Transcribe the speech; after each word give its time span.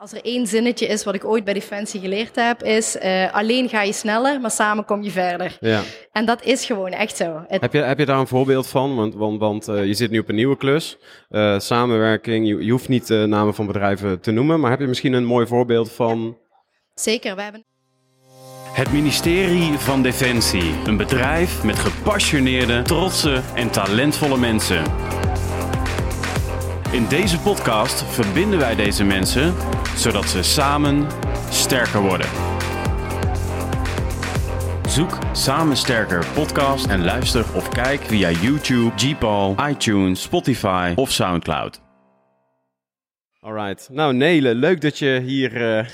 Als 0.00 0.12
er 0.12 0.24
één 0.24 0.46
zinnetje 0.46 0.86
is 0.86 1.04
wat 1.04 1.14
ik 1.14 1.24
ooit 1.24 1.44
bij 1.44 1.54
Defensie 1.54 2.00
geleerd 2.00 2.36
heb, 2.36 2.62
is 2.62 2.96
uh, 2.96 3.34
alleen 3.34 3.68
ga 3.68 3.82
je 3.82 3.92
sneller, 3.92 4.40
maar 4.40 4.50
samen 4.50 4.84
kom 4.84 5.02
je 5.02 5.10
verder. 5.10 5.56
Ja. 5.60 5.82
En 6.12 6.24
dat 6.24 6.44
is 6.44 6.64
gewoon 6.66 6.90
echt 6.90 7.16
zo. 7.16 7.44
Heb, 7.48 7.72
je, 7.72 7.78
heb 7.78 7.98
je 7.98 8.06
daar 8.06 8.18
een 8.18 8.26
voorbeeld 8.26 8.66
van? 8.66 8.96
Want, 8.96 9.14
want, 9.14 9.40
want 9.40 9.68
uh, 9.68 9.84
je 9.84 9.94
zit 9.94 10.10
nu 10.10 10.18
op 10.18 10.28
een 10.28 10.34
nieuwe 10.34 10.56
klus. 10.56 10.98
Uh, 11.30 11.58
samenwerking, 11.58 12.46
je, 12.46 12.64
je, 12.64 12.70
hoeft 12.70 12.88
niet 12.88 13.08
namen 13.08 13.54
van 13.54 13.66
bedrijven 13.66 14.20
te 14.20 14.30
noemen, 14.30 14.60
maar 14.60 14.70
heb 14.70 14.80
je 14.80 14.86
misschien 14.86 15.12
een 15.12 15.24
mooi 15.24 15.46
voorbeeld 15.46 15.92
van... 15.92 16.38
Zeker, 16.94 17.36
we 17.36 17.42
hebben... 17.42 17.64
Het 18.72 18.92
ministerie 18.92 19.78
van 19.78 20.02
Defensie. 20.02 20.74
Een 20.86 20.96
bedrijf 20.96 21.64
met 21.64 21.78
gepassioneerde, 21.78 22.82
trotse 22.82 23.40
en 23.54 23.70
talentvolle 23.70 24.38
mensen. 24.38 24.82
In 26.90 27.06
deze 27.08 27.38
podcast 27.38 28.02
verbinden 28.02 28.58
wij 28.58 28.74
deze 28.74 29.04
mensen 29.04 29.54
zodat 29.98 30.28
ze 30.28 30.42
samen 30.42 31.06
sterker 31.50 32.00
worden. 32.00 32.26
Zoek 34.88 35.18
Samen 35.32 35.76
Sterker 35.76 36.26
podcast 36.34 36.86
en 36.86 37.04
luister 37.04 37.44
of 37.54 37.68
kijk 37.68 38.00
via 38.00 38.30
YouTube, 38.30 38.92
Gpal, 38.96 39.56
iTunes, 39.68 40.22
Spotify 40.22 40.92
of 40.96 41.10
Soundcloud. 41.10 41.80
Alright. 43.40 43.88
Nou, 43.92 44.14
Nele, 44.14 44.54
leuk 44.54 44.80
dat 44.80 44.98
je 44.98 45.20
hier. 45.24 45.52
Uh, 45.52 45.84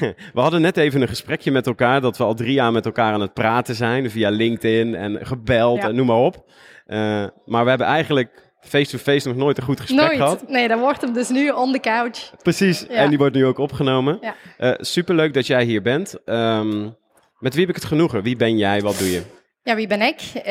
we 0.34 0.40
hadden 0.40 0.60
net 0.60 0.76
even 0.76 1.02
een 1.02 1.08
gesprekje 1.08 1.50
met 1.50 1.66
elkaar. 1.66 2.00
Dat 2.00 2.16
we 2.16 2.24
al 2.24 2.34
drie 2.34 2.52
jaar 2.52 2.72
met 2.72 2.86
elkaar 2.86 3.12
aan 3.12 3.20
het 3.20 3.34
praten 3.34 3.74
zijn. 3.74 4.10
Via 4.10 4.30
LinkedIn 4.30 4.94
en 4.94 5.26
gebeld 5.26 5.78
en 5.78 5.94
noem 5.94 6.06
maar 6.06 6.16
op. 6.16 6.50
Uh, 6.86 6.98
maar 7.44 7.62
we 7.62 7.68
hebben 7.68 7.86
eigenlijk 7.86 8.51
face-to-face 8.68 9.28
nog 9.28 9.36
nooit 9.36 9.58
een 9.58 9.64
goed 9.64 9.80
gesprek 9.80 10.00
nooit. 10.00 10.16
gehad. 10.16 10.48
Nee, 10.48 10.68
dan 10.68 10.78
wordt 10.78 11.00
hem 11.00 11.12
dus 11.12 11.28
nu 11.28 11.50
on 11.50 11.72
the 11.72 11.80
couch. 11.80 12.32
Precies, 12.42 12.86
en 12.86 13.08
die 13.08 13.18
wordt 13.18 13.34
nu 13.34 13.46
ook 13.46 13.58
opgenomen. 13.58 14.18
Ja. 14.20 14.34
Uh, 14.58 14.74
superleuk 14.78 15.34
dat 15.34 15.46
jij 15.46 15.64
hier 15.64 15.82
bent. 15.82 16.16
Um, 16.24 16.96
met 17.38 17.52
wie 17.52 17.60
heb 17.60 17.68
ik 17.68 17.80
het 17.80 17.84
genoegen? 17.84 18.22
Wie 18.22 18.36
ben 18.36 18.56
jij? 18.56 18.80
Wat 18.80 18.98
doe 18.98 19.10
je? 19.10 19.22
Ja, 19.62 19.74
wie 19.74 19.86
ben 19.86 20.02
ik? 20.02 20.20
Uh, 20.34 20.42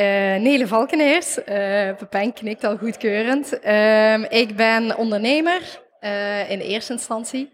Nele 0.41 0.67
Valkenheers. 0.67 1.37
Uh, 1.37 1.45
Pepijn 1.97 2.33
knikt 2.33 2.63
al 2.63 2.77
goedkeurend. 2.77 3.59
Uh, 3.65 4.31
ik 4.31 4.55
ben 4.55 4.97
ondernemer 4.97 5.61
in 6.47 6.59
eerste 6.59 6.93
instantie. 6.93 7.51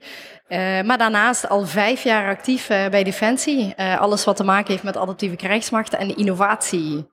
maar 0.85 0.97
daarnaast 0.97 1.49
al 1.49 1.65
vijf 1.65 2.03
jaar 2.03 2.29
actief 2.29 2.67
bij 2.67 3.03
Defensie. 3.03 3.73
alles 3.77 4.23
wat 4.23 4.35
te 4.35 4.43
maken 4.43 4.71
heeft 4.71 4.83
met 4.83 4.97
adaptieve 4.97 5.35
krijgsmacht 5.35 5.95
en 5.95 6.15
innovatie. 6.17 7.07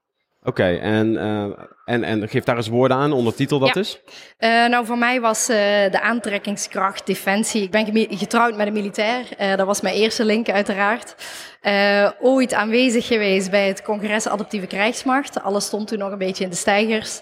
Oké, 0.46 0.74
en, 0.74 1.12
uh, 1.12 1.44
en, 1.84 2.04
en 2.04 2.28
geef 2.28 2.44
daar 2.44 2.56
eens 2.56 2.68
woorden 2.68 2.96
aan, 2.96 3.12
ondertitel 3.12 3.58
dat 3.58 3.76
is. 3.76 4.00
Uh, 4.38 4.66
nou, 4.66 4.86
voor 4.86 4.98
mij 4.98 5.20
was 5.20 5.50
uh, 5.50 5.56
de 5.90 6.00
aantrekkingskracht 6.00 7.06
defensie. 7.06 7.62
Ik 7.62 7.70
ben 7.70 8.06
getrouwd 8.10 8.56
met 8.56 8.66
een 8.66 8.72
militair. 8.72 9.24
dat 9.56 9.66
was 9.66 9.80
mijn 9.80 9.94
eerste 9.94 10.24
link, 10.24 10.48
uiteraard. 10.48 11.14
ooit 12.20 12.54
aanwezig 12.54 13.06
geweest 13.06 13.50
bij 13.50 13.68
het 13.68 13.82
congres 13.82 14.28
Adaptieve 14.28 14.66
Krijgsmacht. 14.66 15.42
Alles 15.42 15.64
stond 15.64 15.88
toen 15.88 15.98
nog 15.98 16.12
een 16.12 16.18
beetje 16.18 16.44
in 16.44 16.50
de 16.50 16.56
stijgers. 16.56 17.20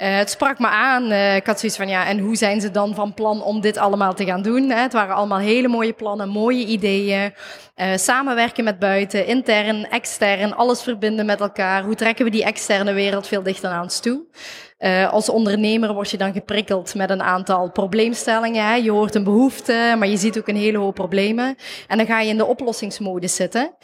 Uh, 0.00 0.16
het 0.16 0.30
sprak 0.30 0.58
me 0.58 0.66
aan. 0.66 1.12
Uh, 1.12 1.36
ik 1.36 1.46
had 1.46 1.60
zoiets 1.60 1.78
van, 1.78 1.88
ja, 1.88 2.06
en 2.06 2.18
hoe 2.18 2.36
zijn 2.36 2.60
ze 2.60 2.70
dan 2.70 2.94
van 2.94 3.14
plan 3.14 3.42
om 3.42 3.60
dit 3.60 3.76
allemaal 3.76 4.14
te 4.14 4.24
gaan 4.24 4.42
doen? 4.42 4.70
Hè? 4.70 4.80
Het 4.80 4.92
waren 4.92 5.14
allemaal 5.14 5.38
hele 5.38 5.68
mooie 5.68 5.92
plannen, 5.92 6.28
mooie 6.28 6.66
ideeën. 6.66 7.34
Uh, 7.76 7.96
samenwerken 7.96 8.64
met 8.64 8.78
buiten, 8.78 9.26
intern, 9.26 9.90
extern, 9.90 10.56
alles 10.56 10.82
verbinden 10.82 11.26
met 11.26 11.40
elkaar. 11.40 11.82
Hoe 11.84 11.94
trekken 11.94 12.24
we 12.24 12.30
die 12.30 12.44
externe 12.44 12.92
wereld 12.92 13.26
veel 13.26 13.42
dichter 13.42 13.70
naar 13.70 13.82
ons 13.82 14.00
toe? 14.00 14.22
als 15.10 15.28
ondernemer 15.28 15.94
word 15.94 16.10
je 16.10 16.16
dan 16.16 16.32
geprikkeld 16.32 16.94
met 16.94 17.10
een 17.10 17.22
aantal 17.22 17.70
probleemstellingen. 17.70 18.64
Hè? 18.64 18.74
Je 18.74 18.90
hoort 18.90 19.14
een 19.14 19.24
behoefte, 19.24 19.94
maar 19.98 20.08
je 20.08 20.16
ziet 20.16 20.38
ook 20.38 20.48
een 20.48 20.56
hele 20.56 20.78
hoop 20.78 20.94
problemen. 20.94 21.56
En 21.88 21.96
dan 21.96 22.06
ga 22.06 22.20
je 22.20 22.28
in 22.28 22.36
de 22.36 22.46
oplossingsmodus 22.46 23.34
zitten. 23.34 23.74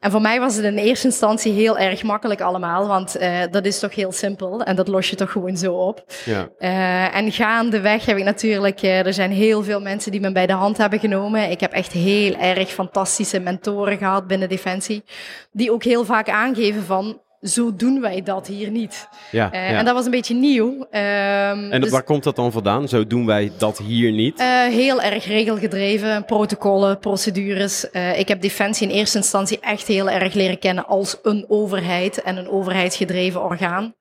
En 0.00 0.10
voor 0.10 0.20
mij 0.20 0.40
was 0.40 0.56
het 0.56 0.64
in 0.64 0.76
eerste 0.76 1.06
instantie 1.06 1.52
heel 1.52 1.78
erg 1.78 2.02
makkelijk 2.02 2.40
allemaal, 2.40 2.86
want 2.86 3.20
uh, 3.20 3.40
dat 3.50 3.64
is 3.64 3.78
toch 3.78 3.94
heel 3.94 4.12
simpel 4.12 4.62
en 4.62 4.76
dat 4.76 4.88
los 4.88 5.10
je 5.10 5.16
toch 5.16 5.30
gewoon 5.32 5.56
zo 5.56 5.74
op. 5.74 6.04
Ja. 6.24 6.48
Uh, 6.58 7.16
en 7.16 7.32
gaandeweg 7.32 8.06
heb 8.06 8.16
ik 8.16 8.24
natuurlijk, 8.24 8.82
uh, 8.82 9.06
er 9.06 9.14
zijn 9.14 9.30
heel 9.30 9.62
veel 9.62 9.80
mensen 9.80 10.12
die 10.12 10.20
me 10.20 10.32
bij 10.32 10.46
de 10.46 10.52
hand 10.52 10.76
hebben 10.76 10.98
genomen. 10.98 11.50
Ik 11.50 11.60
heb 11.60 11.72
echt 11.72 11.92
heel 11.92 12.34
erg 12.34 12.68
fantastische 12.68 13.40
mentoren 13.40 13.98
gehad 13.98 14.26
binnen 14.26 14.48
Defensie, 14.48 15.04
die 15.52 15.72
ook 15.72 15.84
heel 15.84 16.04
vaak 16.04 16.28
aangeven 16.28 16.82
van, 16.82 17.20
zo 17.42 17.74
doen 17.76 18.00
wij 18.00 18.22
dat 18.22 18.46
hier 18.46 18.70
niet. 18.70 19.08
Ja, 19.30 19.52
uh, 19.54 19.70
ja. 19.70 19.76
En 19.76 19.84
dat 19.84 19.94
was 19.94 20.04
een 20.04 20.10
beetje 20.10 20.34
nieuw. 20.34 20.70
Um, 20.70 20.86
en 20.90 21.80
dus, 21.80 21.90
waar 21.90 22.02
komt 22.02 22.22
dat 22.22 22.36
dan 22.36 22.52
vandaan? 22.52 22.88
Zo 22.88 23.06
doen 23.06 23.26
wij 23.26 23.52
dat 23.58 23.78
hier 23.78 24.12
niet? 24.12 24.40
Uh, 24.40 24.46
heel 24.64 25.02
erg 25.02 25.24
regelgedreven, 25.24 26.24
protocollen, 26.24 26.98
procedures. 26.98 27.86
Uh, 27.92 28.18
ik 28.18 28.28
heb 28.28 28.40
Defensie 28.40 28.88
in 28.88 28.94
eerste 28.94 29.18
instantie 29.18 29.60
echt 29.60 29.86
heel 29.86 30.10
erg 30.10 30.34
leren 30.34 30.58
kennen 30.58 30.86
als 30.86 31.18
een 31.22 31.44
overheid 31.48 32.22
en 32.22 32.36
een 32.36 32.48
overheidsgedreven 32.48 33.42
orgaan. 33.42 33.94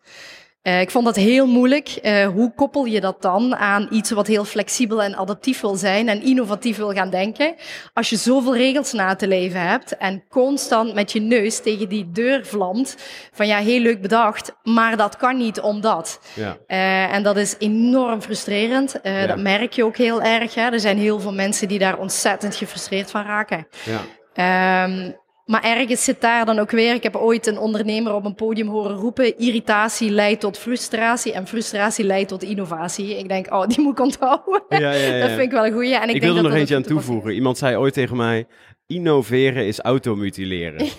Uh, 0.68 0.82
ik 0.82 0.92
vond 0.92 1.06
dat 1.06 1.16
heel 1.16 1.48
moeilijk. 1.48 2.00
Uh, 2.02 2.28
hoe 2.28 2.54
koppel 2.56 2.86
je 2.86 3.02
dat 3.02 3.22
dan 3.22 3.56
aan 3.56 3.88
iets 3.92 4.12
wat 4.12 4.28
heel 4.28 4.46
flexibel 4.46 5.04
en 5.04 5.16
adaptief 5.16 5.62
wil 5.62 5.76
zijn 5.76 6.10
en 6.10 6.24
innovatief 6.24 6.78
wil 6.78 6.92
gaan 6.92 7.10
denken? 7.10 7.56
Als 7.94 8.10
je 8.10 8.16
zoveel 8.16 8.56
regels 8.56 8.94
na 8.94 9.16
te 9.16 9.28
leven 9.28 9.62
hebt 9.62 9.98
en 9.98 10.24
constant 10.30 10.94
met 10.94 11.12
je 11.12 11.20
neus 11.20 11.60
tegen 11.60 11.90
die 11.90 12.12
deur 12.12 12.46
vlamt 12.46 12.98
van 13.32 13.48
ja, 13.48 13.58
heel 13.58 13.80
leuk 13.80 14.02
bedacht, 14.02 14.56
maar 14.64 14.98
dat 14.98 15.18
kan 15.18 15.38
niet 15.38 15.60
omdat. 15.60 16.20
Ja. 16.34 16.58
Uh, 16.68 17.14
en 17.14 17.24
dat 17.24 17.38
is 17.38 17.56
enorm 17.60 18.22
frustrerend. 18.22 19.00
Ja. 19.04 19.28
Dat 19.28 19.40
merk 19.40 19.74
je 19.74 19.84
ook 19.84 19.98
heel 19.98 20.22
erg. 20.22 20.56
Hè? 20.56 20.72
Er 20.72 20.80
zijn 20.80 20.98
heel 20.98 21.20
veel 21.20 21.34
mensen 21.34 21.68
die 21.68 21.80
daar 21.80 21.98
ontzettend 21.98 22.56
gefrustreerd 22.56 23.12
van 23.12 23.24
raken. 23.24 23.68
Ja. 23.84 24.84
Um, 24.84 25.16
maar 25.48 25.64
ergens 25.64 26.04
zit 26.04 26.22
daar 26.22 26.46
dan 26.46 26.60
ook 26.60 26.72
weer. 26.72 26.94
Ik 26.94 27.04
heb 27.04 27.16
ooit 27.16 27.48
een 27.48 27.58
ondernemer 27.58 28.14
op 28.14 28.26
een 28.26 28.36
podium 28.36 28.68
horen 28.68 28.96
roepen: 28.96 29.38
irritatie 29.38 30.10
leidt 30.10 30.42
tot 30.42 30.58
frustratie 30.58 31.34
en 31.34 31.48
frustratie 31.48 32.06
leidt 32.06 32.30
tot 32.30 32.44
innovatie. 32.44 33.18
Ik 33.18 33.28
denk, 33.28 33.54
oh, 33.54 33.68
die 33.68 33.82
moet 33.82 33.92
ik 33.92 34.00
onthouden. 34.00 34.62
Ja, 34.70 34.78
ja, 34.78 34.92
ja. 34.92 35.20
dat 35.20 35.30
vind 35.30 35.42
ik 35.42 35.52
wel 35.52 35.66
een 35.66 35.74
goeie. 35.74 35.96
En 35.96 36.10
ik, 36.10 36.16
ik 36.16 36.22
wil 36.22 36.38
er 36.38 36.44
nog 36.44 36.54
eentje 36.54 36.76
aan 36.76 36.84
toevoegen. 36.84 37.34
Iemand 37.34 37.58
zei 37.58 37.76
ooit 37.76 37.94
tegen 37.94 38.18
mij: 38.18 38.48
innoveren 38.88 39.68
is 39.68 39.80
automutileren. 39.80 40.88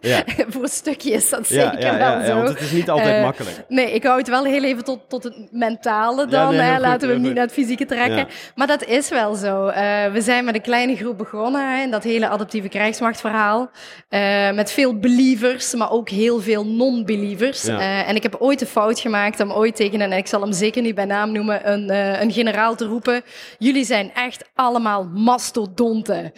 Ja. 0.00 0.22
Voor 0.48 0.62
een 0.62 0.68
stukje 0.68 1.10
is 1.10 1.30
dat 1.30 1.46
zeker 1.46 1.80
ja, 1.80 1.96
ja, 1.96 2.16
wel 2.16 2.26
zo. 2.26 2.34
want 2.34 2.48
het 2.48 2.60
is 2.60 2.70
niet 2.70 2.90
altijd 2.90 3.16
uh, 3.16 3.22
makkelijk. 3.22 3.64
Nee, 3.68 3.92
ik 3.92 4.04
hou 4.04 4.18
het 4.18 4.28
wel 4.28 4.44
heel 4.44 4.64
even 4.64 4.84
tot, 4.84 5.00
tot 5.08 5.22
het 5.22 5.34
mentale 5.50 6.26
dan. 6.26 6.50
Nee, 6.54 6.60
hè. 6.60 6.78
Laten 6.78 7.08
we 7.08 7.14
hem 7.14 7.22
niet 7.22 7.34
naar 7.34 7.44
het 7.44 7.52
fysieke 7.52 7.86
trekken. 7.86 8.26
Maar 8.54 8.66
dat 8.66 8.84
is 8.84 9.08
wel 9.08 9.34
zo. 9.34 9.66
Uh, 9.66 9.74
we 10.12 10.20
zijn 10.20 10.44
met 10.44 10.54
een 10.54 10.60
kleine 10.60 10.96
groep 10.96 11.18
begonnen 11.18 11.76
hè, 11.76 11.82
in 11.82 11.90
dat 11.90 12.02
hele 12.02 12.28
adaptieve 12.28 12.68
krijgsmachtverhaal. 12.68 13.70
Uh, 14.10 14.50
met 14.50 14.72
veel 14.72 14.98
believers, 14.98 15.74
maar 15.74 15.90
ook 15.90 16.08
heel 16.08 16.40
veel 16.40 16.66
non-believers. 16.66 17.64
en 17.66 18.16
ik 18.16 18.22
heb 18.22 18.36
ooit 18.38 18.58
de 18.58 18.66
fout 18.66 19.00
gemaakt 19.00 19.40
om 19.40 19.52
ooit 19.52 19.76
tegen, 19.76 20.00
en 20.00 20.12
ik 20.12 20.26
zal 20.26 20.40
hem 20.40 20.52
zeker 20.52 20.82
niet 20.82 20.94
bij 20.94 21.04
naam 21.04 21.32
noemen, 21.32 21.72
een, 21.72 21.90
een 22.22 22.32
generaal 22.32 22.74
te 22.74 22.84
roepen. 22.84 23.22
Jullie 23.58 23.84
zijn 23.84 24.10
echt 24.14 24.50
allemaal 24.54 25.04
mastodonten. 25.14 26.32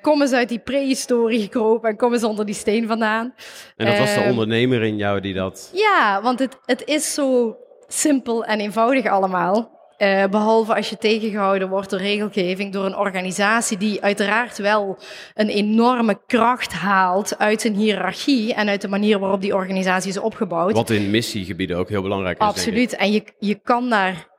kom 0.00 0.22
eens 0.22 0.32
uit 0.32 0.48
die 0.48 0.58
prehistorie 0.58 1.40
gekropen 1.40 1.90
en 1.90 1.96
kom 1.96 2.12
eens 2.12 2.24
onder 2.24 2.46
die 2.46 2.54
steen 2.54 2.73
vandaan. 2.82 3.34
En 3.76 3.86
dat 3.86 3.98
was 3.98 4.14
de 4.14 4.26
ondernemer 4.28 4.82
in 4.82 4.96
jou 4.96 5.20
die 5.20 5.34
dat... 5.34 5.70
Ja, 5.72 6.22
want 6.22 6.38
het, 6.38 6.58
het 6.64 6.82
is 6.84 7.14
zo 7.14 7.56
simpel 7.88 8.44
en 8.44 8.60
eenvoudig 8.60 9.06
allemaal. 9.06 9.72
Uh, 9.98 10.24
behalve 10.24 10.74
als 10.74 10.90
je 10.90 10.96
tegengehouden 10.96 11.68
wordt 11.68 11.90
door 11.90 11.98
regelgeving, 11.98 12.72
door 12.72 12.84
een 12.84 12.96
organisatie 12.96 13.78
die 13.78 14.02
uiteraard 14.02 14.58
wel 14.58 14.98
een 15.34 15.48
enorme 15.48 16.20
kracht 16.26 16.72
haalt 16.72 17.38
uit 17.38 17.60
zijn 17.60 17.74
hiërarchie 17.74 18.54
en 18.54 18.68
uit 18.68 18.80
de 18.80 18.88
manier 18.88 19.18
waarop 19.18 19.40
die 19.40 19.54
organisatie 19.54 20.10
is 20.10 20.18
opgebouwd. 20.18 20.72
Wat 20.72 20.90
in 20.90 21.10
missiegebieden 21.10 21.76
ook 21.76 21.88
heel 21.88 22.02
belangrijk 22.02 22.40
is. 22.40 22.46
Absoluut. 22.46 22.96
En 22.96 23.12
je, 23.12 23.24
je 23.38 23.54
kan 23.54 23.90
daar 23.90 24.33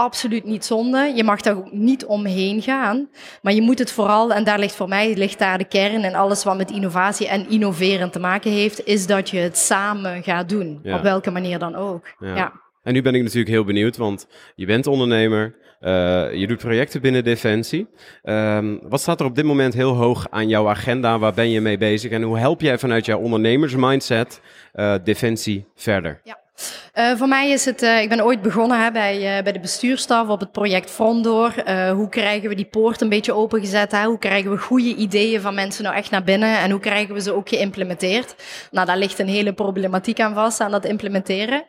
absoluut 0.00 0.44
niet 0.44 0.64
zonde. 0.64 1.12
Je 1.14 1.24
mag 1.24 1.40
daar 1.40 1.56
ook 1.56 1.72
niet 1.72 2.04
omheen 2.04 2.62
gaan. 2.62 3.08
Maar 3.42 3.52
je 3.52 3.62
moet 3.62 3.78
het 3.78 3.92
vooral, 3.92 4.32
en 4.32 4.44
daar 4.44 4.58
ligt 4.58 4.74
voor 4.74 4.88
mij 4.88 5.14
ligt 5.16 5.38
daar 5.38 5.58
de 5.58 5.64
kern 5.64 6.02
en 6.02 6.14
alles 6.14 6.44
wat 6.44 6.56
met 6.56 6.70
innovatie 6.70 7.28
en 7.28 7.48
innoveren 7.48 8.10
te 8.10 8.18
maken 8.18 8.50
heeft, 8.50 8.86
is 8.86 9.06
dat 9.06 9.30
je 9.30 9.38
het 9.38 9.58
samen 9.58 10.22
gaat 10.22 10.48
doen. 10.48 10.80
Ja. 10.82 10.96
Op 10.96 11.02
welke 11.02 11.30
manier 11.30 11.58
dan 11.58 11.74
ook. 11.74 12.06
Ja. 12.18 12.34
ja. 12.34 12.52
En 12.82 12.92
nu 12.92 13.02
ben 13.02 13.14
ik 13.14 13.22
natuurlijk 13.22 13.50
heel 13.50 13.64
benieuwd, 13.64 13.96
want 13.96 14.26
je 14.54 14.66
bent 14.66 14.86
ondernemer, 14.86 15.54
uh, 15.80 15.90
je 16.32 16.46
doet 16.46 16.58
projecten 16.58 17.00
binnen 17.00 17.24
Defensie. 17.24 17.86
Um, 18.22 18.80
wat 18.88 19.00
staat 19.00 19.20
er 19.20 19.26
op 19.26 19.34
dit 19.34 19.44
moment 19.44 19.74
heel 19.74 19.94
hoog 19.94 20.26
aan 20.30 20.48
jouw 20.48 20.68
agenda? 20.68 21.18
Waar 21.18 21.34
ben 21.34 21.50
je 21.50 21.60
mee 21.60 21.78
bezig? 21.78 22.10
En 22.10 22.22
hoe 22.22 22.38
help 22.38 22.60
jij 22.60 22.78
vanuit 22.78 23.06
jouw 23.06 23.18
ondernemersmindset 23.18 24.40
uh, 24.74 24.94
Defensie 25.04 25.66
verder? 25.74 26.20
Ja. 26.24 26.39
Uh, 26.94 27.16
voor 27.16 27.28
mij 27.28 27.50
is 27.50 27.64
het, 27.64 27.82
uh, 27.82 28.02
ik 28.02 28.08
ben 28.08 28.24
ooit 28.24 28.42
begonnen 28.42 28.82
hè, 28.82 28.90
bij, 28.90 29.16
uh, 29.16 29.42
bij 29.42 29.52
de 29.52 29.60
bestuurstaf 29.60 30.28
op 30.28 30.40
het 30.40 30.52
project 30.52 30.90
Frondoor. 30.90 31.52
hoe 31.94 32.08
krijgen 32.08 32.48
we 32.48 32.54
die 32.54 32.64
poort 32.64 33.00
een 33.00 33.08
beetje 33.08 33.32
opengezet? 33.32 33.92
Hè? 33.92 34.04
Hoe 34.04 34.18
krijgen 34.18 34.50
we 34.50 34.58
goede 34.58 34.94
ideeën 34.94 35.40
van 35.40 35.54
mensen 35.54 35.84
nou 35.84 35.96
echt 35.96 36.10
naar 36.10 36.24
binnen? 36.24 36.58
En 36.58 36.70
hoe 36.70 36.80
krijgen 36.80 37.14
we 37.14 37.20
ze 37.20 37.34
ook 37.34 37.48
geïmplementeerd? 37.48 38.34
Nou, 38.70 38.86
daar 38.86 38.96
ligt 38.96 39.18
een 39.18 39.28
hele 39.28 39.52
problematiek 39.52 40.20
aan 40.20 40.34
vast, 40.34 40.60
aan 40.60 40.70
dat 40.70 40.84
implementeren. 40.84 41.58
op 41.60 41.66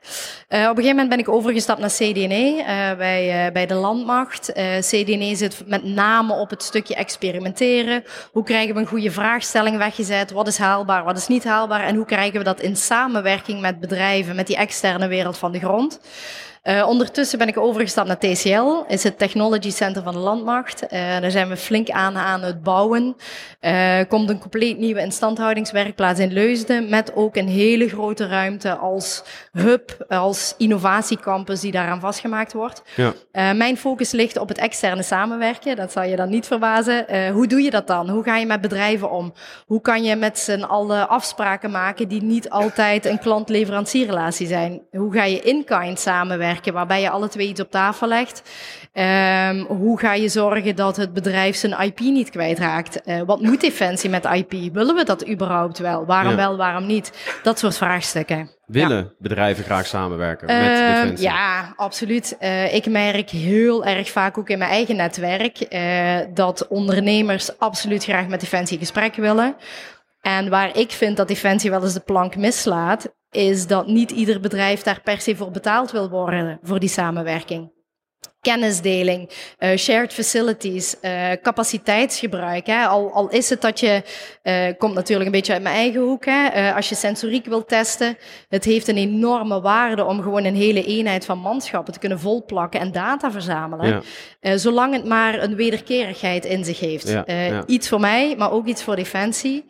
een 0.50 0.60
gegeven 0.60 0.90
moment 0.90 1.10
ben 1.10 1.20
ik 1.20 1.30
overgestapt 1.30 1.80
naar 1.80 1.90
CDNE 1.90 2.64
bij, 2.98 3.50
bij 3.54 3.66
de 3.66 3.74
landmacht. 3.74 4.52
CDNE 4.80 5.36
zit 5.36 5.64
met 5.66 5.84
name 5.84 6.34
op 6.34 6.50
het 6.50 6.64
stukje 6.64 6.96
experimenteren. 6.96 8.04
Hoe 8.32 8.44
krijgen 8.44 8.74
we 8.74 8.80
een 8.80 8.88
goede 8.88 9.12
vraagstelling 9.12 9.78
weggezet? 9.78 10.32
Wat 10.32 10.48
is 10.48 10.58
haalbaar, 10.58 11.04
wat 11.04 11.18
is 11.18 11.28
niet 11.28 11.44
haalbaar? 11.44 11.84
En 11.84 11.96
hoe 11.96 12.06
krijgen 12.06 12.38
we 12.38 12.44
dat 12.44 12.62
in 12.62 12.76
samenwerking 12.76 13.62
met 13.62 13.80
bedrijven, 13.80 14.36
met 14.36 14.48
die 14.48 14.56
externe 14.56 14.80
wereld 15.08 15.38
van 15.38 15.52
de 15.52 15.60
grond. 15.60 16.00
Uh, 16.64 16.88
ondertussen 16.88 17.38
ben 17.38 17.48
ik 17.48 17.58
overgestapt 17.58 18.08
naar 18.08 18.18
TCL, 18.18 18.84
is 18.88 19.04
het 19.04 19.18
Technology 19.18 19.72
Center 19.72 20.04
van 20.04 20.14
de 20.14 20.20
Landmacht. 20.20 20.84
Uh, 20.84 20.90
daar 21.20 21.32
zijn 21.32 21.50
we 21.50 21.58
flink 21.58 21.90
aan 21.90 22.18
aan 22.18 22.42
het 22.42 22.64
bouwen. 22.64 23.16
Uh, 23.62 24.00
komt 24.08 24.30
een 24.30 24.40
compleet 24.40 24.78
nieuwe 24.78 25.02
instandhoudingswerkplaats 25.02 26.20
in 26.20 26.34
Leusden, 26.34 26.90
met 26.90 27.16
ook 27.16 27.36
een 27.36 27.48
hele 27.48 27.90
grote 27.90 28.28
ruimte 28.28 28.76
als 28.76 29.24
hub, 29.52 30.06
als 30.08 30.56
innovatiecampus 30.58 31.60
die 31.60 31.72
daaraan 31.72 32.00
vastgemaakt 32.00 32.54
wordt. 32.54 32.84
Ja. 32.96 33.54
mijn 33.54 33.78
focus 33.78 34.12
ligt 34.12 34.38
op 34.38 34.48
het 34.48 34.58
externe 34.58 35.04
samenwerken, 35.04 35.76
dat 35.76 35.92
zal 35.92 36.04
je 36.04 36.16
dan 36.16 36.30
niet 36.30 36.48
verbazen. 36.48 37.32
hoe 37.34 37.48
doe 37.48 37.62
je 37.62 37.70
dat 37.70 37.88
dan? 37.88 38.10
Hoe 38.10 38.24
ga 38.24 38.38
je 38.38 38.46
met 38.46 38.62
bedrijven 38.62 39.12
om? 39.12 39.34
Hoe 39.66 39.82
kan 39.82 40.04
je 40.04 40.16
met 40.16 40.40
z'n 40.40 40.62
allen 40.62 41.10
afspraken 41.10 41.72
maken 41.72 42.08
die 42.08 42.24
niet 42.24 42.50
altijd 42.50 43.06
een 43.06 43.20
klant-leverancierrelatie 43.20 44.48
zijn? 44.48 44.82
Hoe 44.92 45.14
ga 45.14 45.24
je 45.24 45.40
in-kind 45.40 46.00
samenwerken? 46.00 46.51
Waarbij 46.74 47.02
je 47.02 47.10
alle 47.10 47.28
twee 47.28 47.48
iets 47.48 47.62
op 47.62 47.72
tafel 47.72 48.08
legt. 48.08 48.42
Um, 48.94 49.60
hoe 49.60 50.00
ga 50.00 50.14
je 50.14 50.30
zorgen 50.30 50.76
dat 50.76 50.98
het 50.98 51.14
bedrijf 51.14 51.56
zijn 51.56 51.80
IP 51.82 52.00
niet 52.00 52.30
kwijtraakt? 52.30 53.02
Uh, 53.06 53.22
wat 53.22 53.42
moet 53.42 53.62
Defensie 53.62 54.10
met 54.10 54.26
IP? 54.26 54.74
Willen 54.74 54.96
we 54.96 55.04
dat 55.04 55.28
überhaupt 55.28 55.78
wel? 55.78 56.06
Waarom 56.06 56.36
wel, 56.36 56.58
waarom 56.58 56.86
niet? 56.86 57.12
Dat 57.44 57.60
soort 57.60 57.78
vraagstukken. 57.78 58.50
Willen 58.66 59.14
bedrijven 59.20 59.64
graag 59.64 59.86
samenwerken 59.86 60.48
met 60.48 60.80
uh, 60.80 60.88
Defensie? 60.88 61.28
Ja, 61.28 61.74
absoluut. 61.76 62.36
Uh, 62.40 62.74
ik 62.74 62.86
merk 62.86 63.30
heel 63.30 63.86
erg 63.86 64.10
vaak 64.10 64.38
ook 64.38 64.50
in 64.50 64.58
mijn 64.58 64.72
eigen 64.72 64.96
netwerk 64.96 65.66
uh, 65.70 66.18
dat 66.34 66.68
ondernemers 66.68 67.60
absoluut 67.60 68.04
graag 68.04 68.28
met 68.28 68.40
Defensie 68.40 68.74
in 68.78 68.82
gesprek 68.84 69.16
willen. 69.16 69.56
En 70.22 70.50
waar 70.50 70.78
ik 70.78 70.92
vind 70.92 71.18
dat 71.18 71.28
Defensie 71.28 71.70
wel 71.70 71.84
eens 71.84 71.94
de 71.94 72.00
plank 72.00 72.36
mislaat, 72.36 73.14
is 73.32 73.68
dat 73.68 73.88
niet 73.88 74.12
ieder 74.12 74.40
bedrijf 74.40 74.82
daar 74.82 75.02
per 75.04 75.22
se 75.22 75.36
voor 75.36 75.52
betaald 75.52 75.92
wil 75.92 76.10
worden 76.10 76.60
voor 76.64 76.80
die 76.80 76.90
samenwerking. 76.90 77.72
Kennisdeling, 78.42 79.30
uh, 79.60 79.76
shared 79.76 80.14
facilities, 80.14 80.96
uh, 81.02 81.32
capaciteitsgebruik. 81.42 82.66
Hè. 82.66 82.86
Al, 82.86 83.12
al 83.14 83.30
is 83.30 83.50
het 83.50 83.62
dat 83.62 83.80
je, 83.80 84.04
uh, 84.44 84.78
komt 84.78 84.94
natuurlijk 84.94 85.26
een 85.26 85.32
beetje 85.32 85.54
uit 85.54 85.62
mijn 85.62 85.76
eigen 85.76 86.02
hoek, 86.02 86.26
hè. 86.26 86.74
als 86.74 86.90
je 86.90 86.96
sensoriek 86.96 87.46
wilt 87.46 87.68
testen, 87.68 88.18
het 88.50 88.64
heeft 88.64 88.88
een 88.88 88.98
enorme 88.98 89.62
waarde 89.62 90.06
om 90.06 90.22
gewoon 90.22 90.44
een 90.44 90.56
hele 90.56 90.86
eenheid 90.86 91.26
van 91.26 91.38
manschappen 91.38 91.94
te 91.94 92.00
kunnen 92.00 92.20
volplakken 92.20 92.80
en 92.80 92.92
data 92.92 93.32
verzamelen. 93.32 94.04
Ja. 94.42 94.58
zolang 94.58 94.94
het 94.94 95.06
maar 95.06 95.44
een 95.44 95.56
wederkerigheid 95.56 96.46
in 96.46 96.66
zich 96.66 96.80
heeft. 96.80 97.08
Ja, 97.08 97.24
ja. 97.26 97.64
Iets 97.66 97.90
voor 97.90 98.00
mij, 98.00 98.36
maar 98.38 98.52
ook 98.52 98.66
iets 98.66 98.84
voor 98.84 98.96
Defensie 98.96 99.66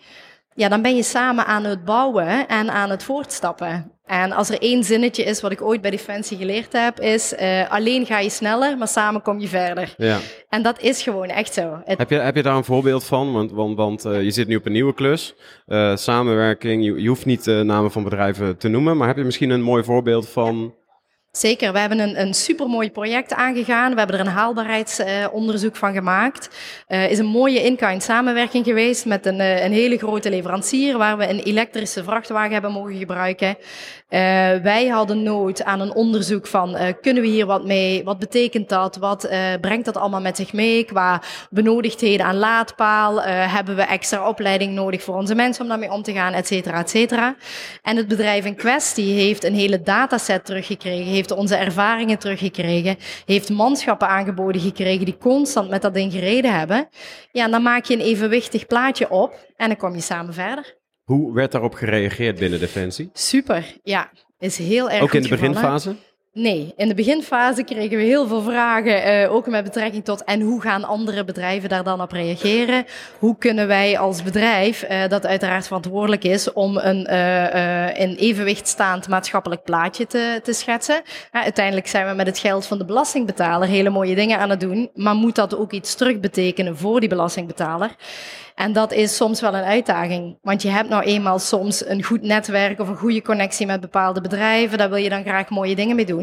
ja, 0.53 0.69
dan 0.69 0.81
ben 0.81 0.95
je 0.95 1.03
samen 1.03 1.45
aan 1.45 1.63
het 1.63 1.85
bouwen 1.85 2.47
en 2.47 2.71
aan 2.71 2.89
het 2.89 3.03
voortstappen. 3.03 3.91
En 4.05 4.31
als 4.31 4.49
er 4.49 4.61
één 4.61 4.83
zinnetje 4.83 5.23
is 5.23 5.41
wat 5.41 5.51
ik 5.51 5.61
ooit 5.61 5.81
bij 5.81 5.91
Defensie 5.91 6.37
geleerd 6.37 6.73
heb, 6.73 6.99
is 6.99 7.33
uh, 7.33 7.71
alleen 7.71 8.05
ga 8.05 8.19
je 8.19 8.29
sneller, 8.29 8.77
maar 8.77 8.87
samen 8.87 9.21
kom 9.21 9.39
je 9.39 9.47
verder. 9.47 9.93
Ja. 9.97 10.17
En 10.49 10.61
dat 10.61 10.81
is 10.81 11.01
gewoon 11.01 11.27
echt 11.27 11.53
zo. 11.53 11.81
Heb, 11.85 12.09
je, 12.09 12.15
heb 12.15 12.35
je 12.35 12.43
daar 12.43 12.55
een 12.55 12.63
voorbeeld 12.63 13.03
van? 13.03 13.33
Want, 13.33 13.51
want, 13.51 13.77
want 13.77 14.05
uh, 14.05 14.21
je 14.23 14.31
zit 14.31 14.47
nu 14.47 14.55
op 14.55 14.65
een 14.65 14.71
nieuwe 14.71 14.93
klus. 14.93 15.35
Uh, 15.67 15.95
samenwerking, 15.95 16.83
je, 16.83 17.01
je, 17.01 17.07
hoeft 17.07 17.25
niet 17.25 17.43
de 17.43 17.63
namen 17.65 17.91
van 17.91 18.03
bedrijven 18.03 18.57
te 18.57 18.67
noemen, 18.67 18.97
maar 18.97 19.07
heb 19.07 19.17
je 19.17 19.23
misschien 19.23 19.49
een 19.49 19.61
mooi 19.61 19.83
voorbeeld 19.83 20.29
van... 20.29 20.73
Zeker, 21.31 21.73
we 21.73 21.79
hebben 21.79 21.99
een, 21.99 22.21
een 22.21 22.33
supermooi 22.33 22.91
project 22.91 23.33
aangegaan. 23.33 23.91
We 23.91 23.97
hebben 23.97 24.19
er 24.19 24.25
een 24.25 24.31
haalbaarheidsonderzoek 24.31 25.75
van 25.75 25.93
gemaakt. 25.93 26.49
Uh, 26.87 27.11
is 27.11 27.19
een 27.19 27.25
mooie 27.25 27.63
in-kind 27.63 28.03
samenwerking 28.03 28.65
geweest 28.65 29.05
met 29.05 29.25
een, 29.25 29.39
uh, 29.39 29.63
een 29.63 29.71
hele 29.71 29.97
grote 29.97 30.29
leverancier 30.29 30.97
waar 30.97 31.17
we 31.17 31.29
een 31.29 31.39
elektrische 31.39 32.03
vrachtwagen 32.03 32.51
hebben 32.51 32.71
mogen 32.71 32.95
gebruiken. 32.95 33.57
wij 34.63 34.87
hadden 34.87 35.23
nood 35.23 35.63
aan 35.63 35.79
een 35.79 35.93
onderzoek 35.93 36.47
van 36.47 36.77
kunnen 37.01 37.23
we 37.23 37.29
hier 37.29 37.45
wat 37.45 37.65
mee? 37.65 38.03
Wat 38.03 38.19
betekent 38.19 38.69
dat? 38.69 38.95
Wat 38.95 39.29
brengt 39.61 39.85
dat 39.85 39.97
allemaal 39.97 40.21
met 40.21 40.37
zich 40.37 40.53
mee 40.53 40.83
qua 40.83 41.21
benodigdheden 41.49 42.25
aan 42.25 42.37
laadpaal? 42.37 43.21
hebben 43.23 43.75
we 43.75 43.81
extra 43.81 44.27
opleiding 44.27 44.73
nodig 44.73 45.03
voor 45.03 45.15
onze 45.15 45.35
mensen 45.35 45.63
om 45.63 45.69
daarmee 45.69 45.91
om 45.91 46.01
te 46.01 46.13
gaan, 46.13 46.33
et 46.33 46.47
cetera, 46.47 46.79
et 46.79 46.89
cetera. 46.89 47.35
En 47.81 47.97
het 47.97 48.07
bedrijf 48.07 48.45
in 48.45 48.55
kwestie 48.55 49.13
heeft 49.13 49.43
een 49.43 49.55
hele 49.55 49.81
dataset 49.81 50.45
teruggekregen 50.45 51.11
heeft 51.21 51.39
onze 51.39 51.55
ervaringen 51.55 52.19
teruggekregen, 52.19 52.97
heeft 53.25 53.49
manschappen 53.49 54.07
aangeboden 54.07 54.61
gekregen 54.61 55.05
die 55.05 55.17
constant 55.17 55.69
met 55.69 55.81
dat 55.81 55.93
ding 55.93 56.11
gereden 56.11 56.57
hebben. 56.57 56.89
Ja, 57.31 57.47
dan 57.47 57.61
maak 57.61 57.85
je 57.85 57.93
een 57.93 57.99
evenwichtig 57.99 58.67
plaatje 58.67 59.09
op 59.09 59.47
en 59.55 59.67
dan 59.67 59.77
kom 59.77 59.95
je 59.95 60.01
samen 60.01 60.33
verder. 60.33 60.79
Hoe 61.03 61.33
werd 61.33 61.51
daarop 61.51 61.73
gereageerd 61.73 62.39
binnen 62.39 62.59
Defensie? 62.59 63.09
Super, 63.13 63.65
ja. 63.83 64.11
Is 64.39 64.57
heel 64.57 64.89
erg 64.89 65.01
Ook 65.01 65.13
in 65.13 65.21
de 65.21 65.29
beginfase? 65.29 65.95
Nee, 66.33 66.73
in 66.75 66.87
de 66.87 66.93
beginfase 66.93 67.63
kregen 67.63 67.97
we 67.97 68.03
heel 68.03 68.27
veel 68.27 68.41
vragen, 68.41 69.23
uh, 69.23 69.33
ook 69.33 69.47
met 69.47 69.63
betrekking 69.63 70.05
tot 70.05 70.23
en 70.23 70.41
hoe 70.41 70.61
gaan 70.61 70.83
andere 70.83 71.23
bedrijven 71.23 71.69
daar 71.69 71.83
dan 71.83 72.01
op 72.01 72.11
reageren? 72.11 72.85
Hoe 73.19 73.37
kunnen 73.37 73.67
wij 73.67 73.99
als 73.99 74.23
bedrijf, 74.23 74.83
uh, 74.89 75.07
dat 75.07 75.25
uiteraard 75.25 75.65
verantwoordelijk 75.65 76.23
is 76.23 76.53
om 76.53 76.77
een 76.77 77.07
uh, 77.11 77.99
in 77.99 78.15
evenwicht 78.15 78.67
staand 78.67 79.07
maatschappelijk 79.07 79.63
plaatje 79.63 80.07
te, 80.07 80.39
te 80.43 80.53
schetsen? 80.53 81.01
uiteindelijk 81.31 81.87
zijn 81.87 82.07
we 82.07 82.13
met 82.13 82.27
het 82.27 82.39
geld 82.39 82.65
van 82.65 82.77
de 82.77 82.85
belastingbetaler 82.85 83.67
hele 83.67 83.89
mooie 83.89 84.15
dingen 84.15 84.39
aan 84.39 84.49
het 84.49 84.59
doen, 84.59 84.89
maar 84.93 85.15
moet 85.15 85.35
dat 85.35 85.57
ook 85.57 85.71
iets 85.71 85.95
terug 85.95 86.19
betekenen 86.19 86.77
voor 86.77 86.99
die 86.99 87.09
belastingbetaler? 87.09 87.95
En 88.55 88.73
dat 88.73 88.91
is 88.91 89.15
soms 89.15 89.41
wel 89.41 89.55
een 89.55 89.63
uitdaging. 89.63 90.37
Want 90.41 90.61
je 90.61 90.69
hebt 90.69 90.89
nou 90.89 91.03
eenmaal 91.03 91.39
soms 91.39 91.85
een 91.85 92.03
goed 92.03 92.21
netwerk 92.21 92.79
of 92.79 92.87
een 92.87 92.97
goede 92.97 93.21
connectie 93.21 93.65
met 93.65 93.81
bepaalde 93.81 94.21
bedrijven. 94.21 94.77
Daar 94.77 94.89
wil 94.89 94.97
je 94.97 95.09
dan 95.09 95.23
graag 95.23 95.49
mooie 95.49 95.75
dingen 95.75 95.95
mee 95.95 96.05
doen. 96.05 96.20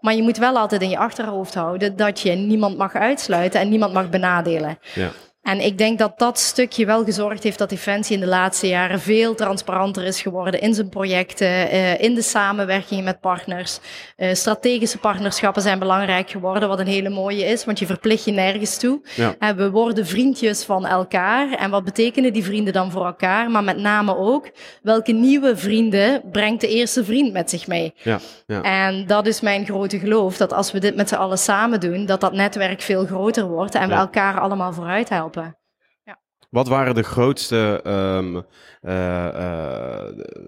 Maar 0.00 0.14
je 0.14 0.22
moet 0.22 0.38
wel 0.38 0.58
altijd 0.58 0.82
in 0.82 0.90
je 0.90 0.98
achterhoofd 0.98 1.54
houden 1.54 1.96
dat 1.96 2.20
je 2.20 2.30
niemand 2.30 2.76
mag 2.76 2.94
uitsluiten 2.94 3.60
en 3.60 3.68
niemand 3.68 3.92
mag 3.92 4.10
benadelen. 4.10 4.78
Ja. 4.94 5.10
En 5.46 5.60
ik 5.60 5.78
denk 5.78 5.98
dat 5.98 6.18
dat 6.18 6.38
stukje 6.38 6.86
wel 6.86 7.04
gezorgd 7.04 7.42
heeft 7.42 7.58
dat 7.58 7.68
Defensie 7.68 8.14
in 8.14 8.20
de 8.20 8.26
laatste 8.26 8.68
jaren 8.68 9.00
veel 9.00 9.34
transparanter 9.34 10.04
is 10.04 10.20
geworden 10.20 10.60
in 10.60 10.74
zijn 10.74 10.88
projecten, 10.88 11.48
uh, 11.48 12.00
in 12.00 12.14
de 12.14 12.22
samenwerking 12.22 13.04
met 13.04 13.20
partners. 13.20 13.78
Uh, 14.16 14.34
strategische 14.34 14.98
partnerschappen 14.98 15.62
zijn 15.62 15.78
belangrijk 15.78 16.30
geworden, 16.30 16.68
wat 16.68 16.78
een 16.78 16.86
hele 16.86 17.08
mooie 17.08 17.44
is, 17.44 17.64
want 17.64 17.78
je 17.78 17.86
verplicht 17.86 18.24
je 18.24 18.32
nergens 18.32 18.78
toe. 18.78 19.00
Ja. 19.14 19.34
Uh, 19.40 19.48
we 19.50 19.70
worden 19.70 20.06
vriendjes 20.06 20.64
van 20.64 20.86
elkaar. 20.86 21.52
En 21.52 21.70
wat 21.70 21.84
betekenen 21.84 22.32
die 22.32 22.44
vrienden 22.44 22.72
dan 22.72 22.90
voor 22.90 23.06
elkaar? 23.06 23.50
Maar 23.50 23.64
met 23.64 23.78
name 23.78 24.16
ook, 24.16 24.50
welke 24.82 25.12
nieuwe 25.12 25.56
vrienden 25.56 26.22
brengt 26.32 26.60
de 26.60 26.68
eerste 26.68 27.04
vriend 27.04 27.32
met 27.32 27.50
zich 27.50 27.66
mee? 27.66 27.94
Ja. 27.96 28.18
ja. 28.46 28.62
En 28.62 29.06
dat 29.06 29.26
is 29.26 29.40
mijn 29.40 29.64
grote 29.64 29.98
geloof, 29.98 30.36
dat 30.36 30.52
als 30.52 30.72
we 30.72 30.78
dit 30.78 30.96
met 30.96 31.08
z'n 31.08 31.14
allen 31.14 31.38
samen 31.38 31.80
doen, 31.80 32.06
dat 32.06 32.20
dat 32.20 32.32
netwerk 32.32 32.80
veel 32.80 33.06
groter 33.06 33.46
wordt 33.46 33.74
en 33.74 33.88
we 33.88 33.94
elkaar 33.94 34.40
allemaal 34.40 34.72
vooruit 34.72 35.08
helpen. 35.08 35.34
Ja. 35.42 35.56
Wat 36.50 36.68
waren 36.68 36.94
de 36.94 37.02
grootste. 37.02 37.80
Um, 37.86 38.36
uh, 38.36 39.28
uh, 39.34 40.02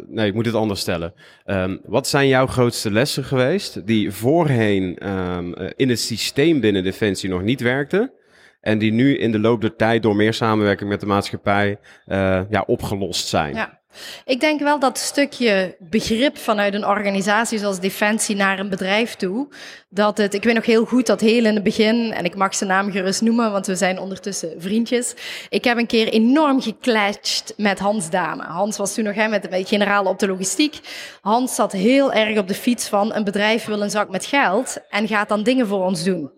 nee, 0.07 0.27
ik 0.27 0.35
moet 0.35 0.47
het 0.47 0.55
anders 0.55 0.81
stellen. 0.81 1.15
Um, 1.45 1.81
wat 1.85 2.09
zijn 2.09 2.29
jouw 2.29 2.47
grootste 2.47 2.91
lessen 2.91 3.25
geweest 3.25 3.87
die 3.87 4.13
voorheen 4.13 5.09
um, 5.09 5.55
in 5.55 5.89
het 5.89 6.01
systeem 6.01 6.61
binnen 6.61 6.83
Defensie 6.83 7.29
nog 7.29 7.43
niet 7.43 7.61
werkten? 7.61 8.13
En 8.61 8.79
die 8.79 8.93
nu 8.93 9.19
in 9.19 9.33
de 9.33 9.39
loop 9.39 9.61
der 9.61 9.77
tijd 9.77 10.03
door 10.03 10.17
meer 10.17 10.35
samenwerking 10.35 10.91
met 10.91 11.01
de 11.01 11.07
maatschappij 11.07 11.79
uh, 12.07 12.41
ja, 12.51 12.65
opgelost 12.67 13.27
zijn? 13.27 13.55
Ja. 13.55 13.78
Ik 14.25 14.41
denk 14.41 14.61
wel 14.61 14.79
dat 14.79 14.99
stukje 14.99 15.77
begrip 15.79 16.39
vanuit 16.39 16.75
een 16.75 16.87
organisatie 16.87 17.59
zoals 17.59 17.81
Defensie 17.81 18.37
naar 18.37 18.59
een 18.59 18.69
bedrijf 18.69 19.15
toe, 19.15 19.49
dat 19.89 20.19
het, 20.19 20.35
ik 20.35 20.45
weet 20.45 20.55
nog 20.55 20.67
heel 20.67 20.85
goed 20.85 21.07
dat 21.07 21.21
heel 21.21 21.45
in 21.45 21.55
het 21.55 21.63
begin, 21.63 22.13
en 22.13 22.25
ik 22.25 22.37
mag 22.37 22.55
zijn 22.55 22.71
naam 22.71 22.91
gerust 22.91 23.23
noemen, 23.23 23.53
want 23.53 23.67
we 23.67 23.75
zijn 23.75 23.99
ondertussen 23.99 24.55
vriendjes. 24.59 25.15
Ik 25.49 25.65
heb 25.65 25.79
een 25.79 25.87
keer 25.87 26.09
enorm 26.09 26.61
geclashed 26.61 27.55
met 27.57 27.79
Hans 27.79 28.11
Dame. 28.11 28.43
Hans 28.43 28.77
was 28.77 28.95
toen 28.95 29.05
nog 29.05 29.15
hè, 29.15 29.29
met 29.29 29.43
de 29.43 29.65
generaal 29.65 30.05
op 30.05 30.19
de 30.19 30.27
logistiek. 30.27 30.81
Hans 31.21 31.55
zat 31.55 31.73
heel 31.73 32.13
erg 32.13 32.39
op 32.39 32.49
de 32.49 32.55
fiets 32.55 32.89
van 32.89 33.15
een 33.15 33.25
bedrijf 33.25 33.65
wil 33.65 33.83
een 33.83 33.91
zak 33.91 34.11
met 34.11 34.27
geld 34.27 34.77
en 34.89 35.09
gaat 35.09 35.29
dan 35.29 35.43
dingen 35.43 35.67
voor 35.67 35.85
ons 35.85 36.05
doen. 36.05 36.31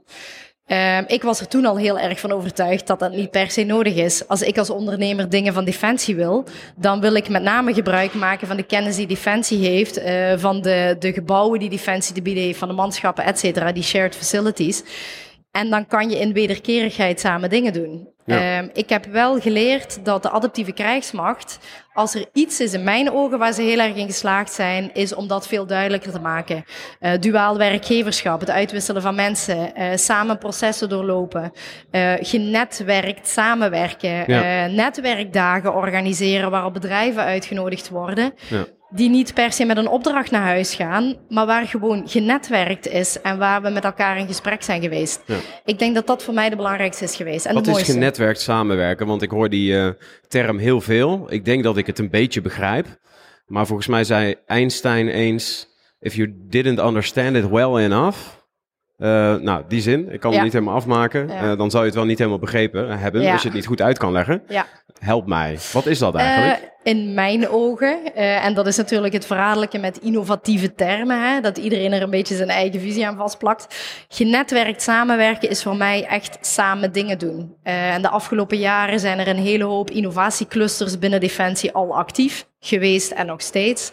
Ehm, 0.70 1.04
ik 1.06 1.22
was 1.22 1.40
er 1.40 1.48
toen 1.48 1.64
al 1.64 1.76
heel 1.76 1.98
erg 1.98 2.20
van 2.20 2.32
overtuigd 2.32 2.86
dat 2.86 2.98
dat 2.98 3.12
niet 3.12 3.30
per 3.30 3.50
se 3.50 3.64
nodig 3.64 3.94
is. 3.94 4.28
Als 4.28 4.42
ik 4.42 4.58
als 4.58 4.70
ondernemer 4.70 5.28
dingen 5.28 5.54
van 5.54 5.64
Defensie 5.64 6.16
wil, 6.16 6.44
dan 6.76 7.00
wil 7.00 7.14
ik 7.14 7.28
met 7.28 7.42
name 7.42 7.74
gebruik 7.74 8.14
maken 8.14 8.46
van 8.46 8.56
de 8.56 8.62
kennis 8.62 8.96
die 8.96 9.06
Defensie 9.06 9.68
heeft, 9.68 9.98
uh, 9.98 10.32
van 10.36 10.60
de, 10.62 10.96
de 10.98 11.12
gebouwen 11.12 11.58
die 11.58 11.70
Defensie 11.70 12.14
te 12.14 12.22
bieden 12.22 12.54
van 12.54 12.68
de 12.68 12.74
manschappen, 12.74 13.24
et 13.24 13.38
cetera, 13.38 13.72
die 13.72 13.82
shared 13.82 14.16
facilities. 14.16 14.82
En 15.50 15.70
dan 15.70 15.86
kan 15.86 16.10
je 16.10 16.18
in 16.18 16.32
wederkerigheid 16.32 17.20
samen 17.20 17.50
dingen 17.50 17.72
doen. 17.72 18.08
Ja. 18.24 18.58
Um, 18.58 18.70
ik 18.72 18.88
heb 18.88 19.04
wel 19.04 19.40
geleerd 19.40 20.04
dat 20.04 20.22
de 20.22 20.30
adaptieve 20.30 20.72
krijgsmacht, 20.72 21.58
als 21.92 22.14
er 22.14 22.26
iets 22.32 22.60
is 22.60 22.72
in 22.72 22.84
mijn 22.84 23.12
ogen 23.12 23.38
waar 23.38 23.52
ze 23.52 23.62
heel 23.62 23.78
erg 23.78 23.94
in 23.96 24.06
geslaagd 24.06 24.52
zijn, 24.52 24.90
is 24.94 25.14
om 25.14 25.28
dat 25.28 25.46
veel 25.46 25.66
duidelijker 25.66 26.12
te 26.12 26.20
maken. 26.20 26.64
Uh, 27.00 27.12
duaal 27.20 27.58
werkgeverschap, 27.58 28.40
het 28.40 28.50
uitwisselen 28.50 29.02
van 29.02 29.14
mensen, 29.14 29.72
uh, 29.76 29.90
samen 29.94 30.38
processen 30.38 30.88
doorlopen, 30.88 31.52
uh, 31.90 32.12
genetwerkt 32.20 33.28
samenwerken, 33.28 34.24
ja. 34.26 34.66
netwerkdagen 34.66 35.74
organiseren 35.74 36.50
waarop 36.50 36.72
bedrijven 36.72 37.22
uitgenodigd 37.22 37.88
worden. 37.88 38.34
Ja 38.48 38.66
die 38.90 39.08
niet 39.08 39.34
per 39.34 39.52
se 39.52 39.64
met 39.64 39.76
een 39.76 39.88
opdracht 39.88 40.30
naar 40.30 40.42
huis 40.42 40.74
gaan, 40.74 41.16
maar 41.28 41.46
waar 41.46 41.66
gewoon 41.66 42.08
genetwerkt 42.08 42.88
is 42.88 43.20
en 43.20 43.38
waar 43.38 43.62
we 43.62 43.70
met 43.70 43.84
elkaar 43.84 44.18
in 44.18 44.26
gesprek 44.26 44.62
zijn 44.62 44.82
geweest. 44.82 45.22
Ja. 45.26 45.36
Ik 45.64 45.78
denk 45.78 45.94
dat 45.94 46.06
dat 46.06 46.22
voor 46.22 46.34
mij 46.34 46.50
de 46.50 46.56
belangrijkste 46.56 47.04
is 47.04 47.16
geweest. 47.16 47.46
En 47.46 47.54
Wat 47.54 47.66
is 47.66 47.82
genetwerkt 47.82 48.40
samenwerken? 48.40 49.06
Want 49.06 49.22
ik 49.22 49.30
hoor 49.30 49.48
die 49.48 49.72
uh, 49.72 49.88
term 50.28 50.58
heel 50.58 50.80
veel. 50.80 51.26
Ik 51.28 51.44
denk 51.44 51.64
dat 51.64 51.76
ik 51.76 51.86
het 51.86 51.98
een 51.98 52.10
beetje 52.10 52.40
begrijp. 52.40 52.86
Maar 53.46 53.66
volgens 53.66 53.88
mij 53.88 54.04
zei 54.04 54.34
Einstein 54.46 55.08
eens: 55.08 55.68
If 56.00 56.14
you 56.14 56.34
didn't 56.48 56.78
understand 56.78 57.36
it 57.36 57.48
well 57.48 57.76
enough. 57.76 58.18
Uh, 58.98 59.36
nou, 59.36 59.64
die 59.68 59.80
zin, 59.80 60.12
ik 60.12 60.20
kan 60.20 60.30
ja. 60.30 60.36
het 60.36 60.44
niet 60.44 60.52
helemaal 60.52 60.74
afmaken. 60.74 61.28
Ja. 61.28 61.50
Uh, 61.50 61.58
dan 61.58 61.70
zou 61.70 61.82
je 61.82 61.88
het 61.88 61.98
wel 61.98 62.04
niet 62.04 62.18
helemaal 62.18 62.38
begrepen 62.38 62.98
hebben 62.98 63.30
als 63.32 63.42
je 63.42 63.46
het 63.46 63.56
niet 63.56 63.66
goed 63.66 63.82
uit 63.82 63.98
kan 63.98 64.12
leggen. 64.12 64.42
Help 64.98 65.26
mij. 65.26 65.58
Wat 65.72 65.86
is 65.86 65.98
dat 65.98 66.14
eigenlijk? 66.14 66.72
In 66.82 67.14
mijn 67.14 67.48
ogen. 67.48 68.00
Uh, 68.16 68.44
en 68.44 68.54
dat 68.54 68.66
is 68.66 68.76
natuurlijk 68.76 69.12
het 69.12 69.26
verraderlijke 69.26 69.78
met 69.78 69.98
innovatieve 69.98 70.74
termen. 70.74 71.32
Hè, 71.32 71.40
dat 71.40 71.58
iedereen 71.58 71.92
er 71.92 72.02
een 72.02 72.10
beetje 72.10 72.36
zijn 72.36 72.48
eigen 72.48 72.80
visie 72.80 73.06
aan 73.06 73.16
vastplakt. 73.16 73.74
Genetwerkt 74.08 74.82
samenwerken 74.82 75.50
is 75.50 75.62
voor 75.62 75.76
mij 75.76 76.06
echt 76.06 76.38
samen 76.40 76.92
dingen 76.92 77.18
doen. 77.18 77.54
Uh, 77.64 77.94
en 77.94 78.02
de 78.02 78.08
afgelopen 78.08 78.58
jaren 78.58 79.00
zijn 79.00 79.18
er 79.18 79.28
een 79.28 79.36
hele 79.36 79.64
hoop 79.64 79.90
innovatieclusters 79.90 80.98
binnen 80.98 81.20
Defensie 81.20 81.72
al 81.72 81.96
actief 81.96 82.48
geweest 82.60 83.10
en 83.10 83.26
nog 83.26 83.40
steeds. 83.40 83.92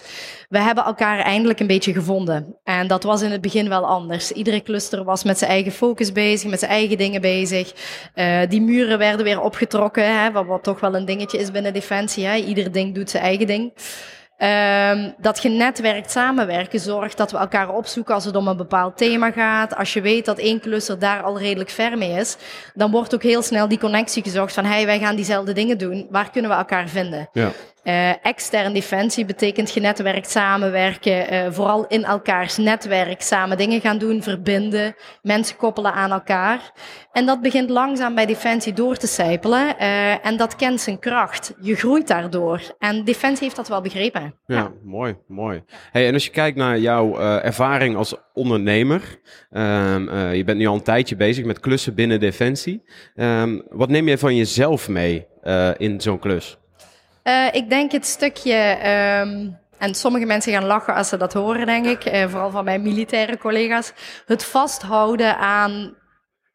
We 0.50 0.60
hebben 0.60 0.84
elkaar 0.84 1.20
eindelijk 1.20 1.60
een 1.60 1.68
beetje 1.68 1.94
gevonden. 1.94 2.56
En 2.64 2.88
dat 2.88 3.04
was 3.04 3.22
in 3.22 3.32
het 3.32 3.42
begin 3.42 3.70
wel 3.70 3.86
anders. 3.86 4.32
Iedere 4.32 4.62
cluster 4.62 5.04
was 5.04 5.24
met 5.24 5.38
zijn 5.38 5.52
eigen 5.52 5.72
focus 5.72 6.12
bezig, 6.12 6.50
met 6.50 6.60
zijn 6.60 6.72
eigen 6.72 6.98
dingen 6.98 7.22
bezig. 7.22 7.74
Uh, 8.16 8.40
die 8.50 8.62
muren 8.62 8.98
werden 8.98 9.26
weer 9.26 9.42
opgetrokken, 9.42 10.22
hè, 10.22 10.32
wat, 10.32 10.46
wat 10.46 10.64
toch 10.64 10.80
wel 10.80 10.96
een 10.96 11.06
dingetje 11.06 11.38
is 11.38 11.52
binnen 11.52 11.74
Defensie. 11.74 12.26
Hè. 12.26 12.36
Ieder 12.36 12.72
ding 12.78 12.96
doet 12.96 13.10
zijn 13.10 13.24
eigen 13.24 13.48
ding. 13.48 13.74
Um, 14.40 15.14
dat 15.18 15.40
genetwerkt 15.40 16.12
samenwerken 16.12 16.80
zorgt 16.80 17.18
dat 17.18 17.32
we 17.32 17.38
elkaar 17.38 17.70
opzoeken 17.70 18.14
als 18.14 18.26
het 18.26 18.36
om 18.36 18.48
een 18.48 18.58
bepaald 18.58 18.98
thema 18.98 19.32
gaat. 19.32 19.76
Als 19.76 19.94
je 19.94 20.02
weet 20.02 20.26
dat 20.26 20.38
één 20.38 20.60
cluster 20.60 21.00
daar 21.00 21.22
al 21.22 21.40
redelijk 21.40 21.70
ver 21.70 21.98
mee 21.98 22.12
is, 22.12 22.38
dan 22.74 22.92
wordt 22.92 23.14
ook 23.14 23.24
heel 23.24 23.42
snel 23.42 23.68
die 23.68 23.80
connectie 23.80 24.24
gezocht 24.24 24.54
van 24.54 24.66
hey, 24.66 24.86
wij 24.86 25.00
gaan 25.00 25.16
diezelfde 25.16 25.54
dingen 25.54 25.78
doen. 25.78 26.08
Waar 26.10 26.32
kunnen 26.32 26.52
we 26.52 26.58
elkaar 26.58 26.88
vinden? 26.88 27.30
Ja. 27.34 27.52
Uh, 27.88 28.26
extern 28.26 28.74
defensie 28.74 29.26
betekent 29.26 29.70
genetwerkt 29.70 30.30
samenwerken, 30.30 31.34
uh, 31.34 31.52
vooral 31.52 31.88
in 31.88 32.04
elkaars 32.04 32.58
netwerk 32.58 33.22
samen 33.22 33.58
dingen 33.58 33.82
gaan 33.82 33.98
doen, 33.98 34.24
verbinden, 34.24 34.96
mensen 35.22 35.58
koppelen 35.58 35.94
aan 35.94 36.12
elkaar. 36.12 36.72
En 37.12 37.26
dat 37.26 37.42
begint 37.42 37.70
langzaam 37.70 38.16
bij 38.16 38.26
defensie 38.26 38.74
door 38.74 38.96
te 38.96 39.08
sijpelen 39.08 39.76
uh, 39.80 40.26
en 40.26 40.38
dat 40.38 40.56
kent 40.56 40.82
zijn 40.82 41.00
kracht. 41.00 41.54
Je 41.62 41.76
groeit 41.76 42.08
daardoor 42.08 42.62
en 42.80 43.04
defensie 43.04 43.44
heeft 43.44 43.56
dat 43.56 43.68
wel 43.68 43.82
begrepen. 43.82 44.36
Ja, 44.46 44.56
ja. 44.56 44.72
mooi, 44.84 45.16
mooi. 45.28 45.64
Hey, 45.92 46.08
en 46.08 46.14
als 46.14 46.26
je 46.26 46.32
kijkt 46.32 46.58
naar 46.58 46.80
jouw 46.80 47.20
ervaring 47.20 47.96
als 47.96 48.16
ondernemer, 48.34 49.02
um, 49.52 50.14
je 50.34 50.44
bent 50.46 50.58
nu 50.58 50.66
al 50.68 50.76
een 50.76 50.82
tijdje 50.82 51.16
bezig 51.16 51.46
met 51.46 51.60
klussen 51.60 51.96
binnen 51.96 52.20
defensie. 52.20 52.84
Um, 53.16 53.64
wat 53.70 53.90
neem 53.90 54.08
je 54.08 54.18
van 54.18 54.36
jezelf 54.36 54.90
mee 54.90 55.28
in 55.78 56.02
zo'n 56.02 56.20
klus? 56.20 56.58
Uh, 57.28 57.48
ik 57.52 57.70
denk 57.70 57.92
het 57.92 58.06
stukje. 58.06 58.78
Um, 59.22 59.58
en 59.78 59.96
sommige 59.96 60.26
mensen 60.26 60.54
gaan 60.54 60.66
lachen 60.66 60.96
als 60.96 61.10
ze 61.10 61.18
dat 61.18 61.34
horen, 61.34 61.66
denk 61.66 61.86
ik. 61.86 62.14
Uh, 62.14 62.30
vooral 62.30 62.52
van 62.52 62.64
mijn 62.64 62.82
militaire 62.82 63.38
collega's. 63.38 63.94
Het 64.26 64.46
vasthouden 64.46 65.38
aan 65.38 65.96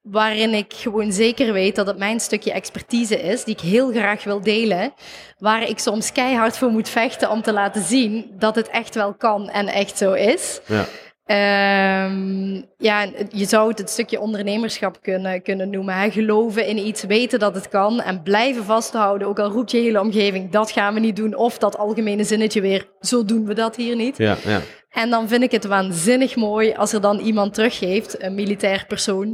waarin 0.02 0.54
ik 0.54 0.72
gewoon 0.72 1.12
zeker 1.12 1.52
weet 1.52 1.76
dat 1.76 1.86
het 1.86 1.98
mijn 1.98 2.20
stukje 2.20 2.52
expertise 2.52 3.22
is, 3.22 3.44
die 3.44 3.54
ik 3.54 3.60
heel 3.60 3.90
graag 3.90 4.24
wil 4.24 4.40
delen, 4.40 4.94
waar 5.38 5.68
ik 5.68 5.78
soms 5.78 6.12
keihard 6.12 6.58
voor 6.58 6.70
moet 6.70 6.88
vechten 6.88 7.30
om 7.30 7.42
te 7.42 7.52
laten 7.52 7.82
zien 7.82 8.30
dat 8.38 8.54
het 8.54 8.68
echt 8.68 8.94
wel 8.94 9.14
kan 9.14 9.48
en 9.48 9.66
echt 9.68 9.98
zo 9.98 10.12
is. 10.12 10.60
Ja. 10.66 10.84
Um, 11.32 12.64
ja, 12.78 13.06
je 13.30 13.44
zou 13.44 13.72
het 13.76 13.90
stukje 13.90 14.20
ondernemerschap 14.20 14.98
kunnen, 15.02 15.42
kunnen 15.42 15.70
noemen. 15.70 16.12
Geloven 16.12 16.66
in 16.66 16.78
iets, 16.78 17.02
weten 17.02 17.38
dat 17.38 17.54
het 17.54 17.68
kan 17.68 18.00
en 18.00 18.22
blijven 18.22 18.64
vasthouden. 18.64 19.28
Ook 19.28 19.38
al 19.38 19.50
roept 19.50 19.70
je 19.70 19.78
hele 19.78 20.00
omgeving, 20.00 20.50
dat 20.50 20.70
gaan 20.70 20.94
we 20.94 21.00
niet 21.00 21.16
doen. 21.16 21.34
Of 21.34 21.58
dat 21.58 21.78
algemene 21.78 22.24
zinnetje 22.24 22.60
weer, 22.60 22.88
zo 23.00 23.24
doen 23.24 23.46
we 23.46 23.54
dat 23.54 23.76
hier 23.76 23.96
niet. 23.96 24.16
Ja, 24.16 24.36
ja. 24.44 24.60
En 24.92 25.10
dan 25.10 25.28
vind 25.28 25.42
ik 25.42 25.50
het 25.50 25.64
waanzinnig 25.64 26.36
mooi 26.36 26.72
als 26.72 26.92
er 26.92 27.00
dan 27.00 27.18
iemand 27.18 27.54
teruggeeft, 27.54 28.22
een 28.22 28.34
militair 28.34 28.84
persoon. 28.88 29.28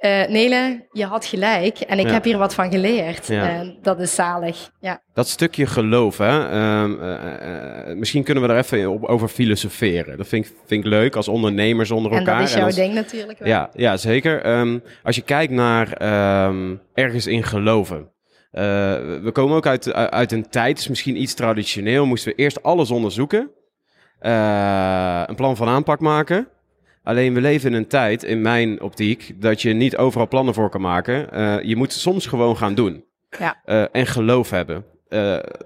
Uh, 0.00 0.26
Nele, 0.26 0.86
je 0.92 1.04
had 1.04 1.24
gelijk 1.24 1.78
en 1.78 1.98
ik 1.98 2.10
heb 2.10 2.24
hier 2.24 2.38
wat 2.38 2.54
van 2.54 2.70
geleerd. 2.70 3.26
Ja. 3.26 3.48
En 3.48 3.78
dat 3.82 4.00
is 4.00 4.14
zalig. 4.14 4.70
Ja. 4.80 5.02
Dat 5.14 5.28
stukje 5.28 5.66
geloof, 5.66 6.18
hè? 6.18 6.50
Uh, 6.50 7.88
uh, 7.88 7.96
misschien 7.96 8.22
kunnen 8.22 8.42
we 8.42 8.48
daar 8.48 8.58
even 8.58 9.08
over 9.08 9.28
filosoferen. 9.28 10.16
Dat 10.16 10.28
vind 10.28 10.46
ik, 10.46 10.52
vind 10.66 10.84
ik 10.84 10.90
leuk 10.90 11.16
als 11.16 11.28
ondernemers 11.28 11.90
onder 11.90 12.12
elkaar. 12.12 12.34
En 12.34 12.40
dat 12.40 12.48
is 12.48 12.54
jouw 12.54 12.84
ding 12.84 12.94
natuurlijk. 12.94 13.38
Wel. 13.38 13.48
Ja, 13.48 13.70
ja, 13.72 13.96
zeker. 13.96 14.58
Um, 14.58 14.82
als 15.02 15.16
je 15.16 15.22
kijkt 15.22 15.52
naar 15.52 16.02
um, 16.48 16.80
ergens 16.94 17.26
in 17.26 17.42
geloven. 17.42 18.10
we 18.50 19.30
komen 19.32 19.56
ook 19.56 19.66
uit, 19.66 19.92
uit 19.92 20.32
een 20.32 20.48
tijd, 20.48 20.78
is 20.78 20.88
misschien 20.88 21.20
iets 21.20 21.34
traditioneel, 21.34 22.06
moesten 22.06 22.32
we 22.32 22.42
eerst 22.42 22.62
alles 22.62 22.90
onderzoeken. 22.90 23.50
Uh, 24.22 25.22
een 25.26 25.34
plan 25.34 25.56
van 25.56 25.68
aanpak 25.68 26.00
maken. 26.00 26.48
Alleen 27.02 27.34
we 27.34 27.40
leven 27.40 27.70
in 27.70 27.76
een 27.76 27.86
tijd, 27.86 28.22
in 28.22 28.40
mijn 28.40 28.80
optiek, 28.80 29.32
dat 29.36 29.62
je 29.62 29.72
niet 29.72 29.96
overal 29.96 30.28
plannen 30.28 30.54
voor 30.54 30.70
kan 30.70 30.80
maken. 30.80 31.28
Uh, 31.34 31.62
je 31.62 31.76
moet 31.76 31.92
soms 31.92 32.26
gewoon 32.26 32.56
gaan 32.56 32.74
doen. 32.74 33.04
Ja. 33.38 33.62
Uh, 33.66 33.84
en 33.92 34.06
geloof 34.06 34.50
hebben. 34.50 34.84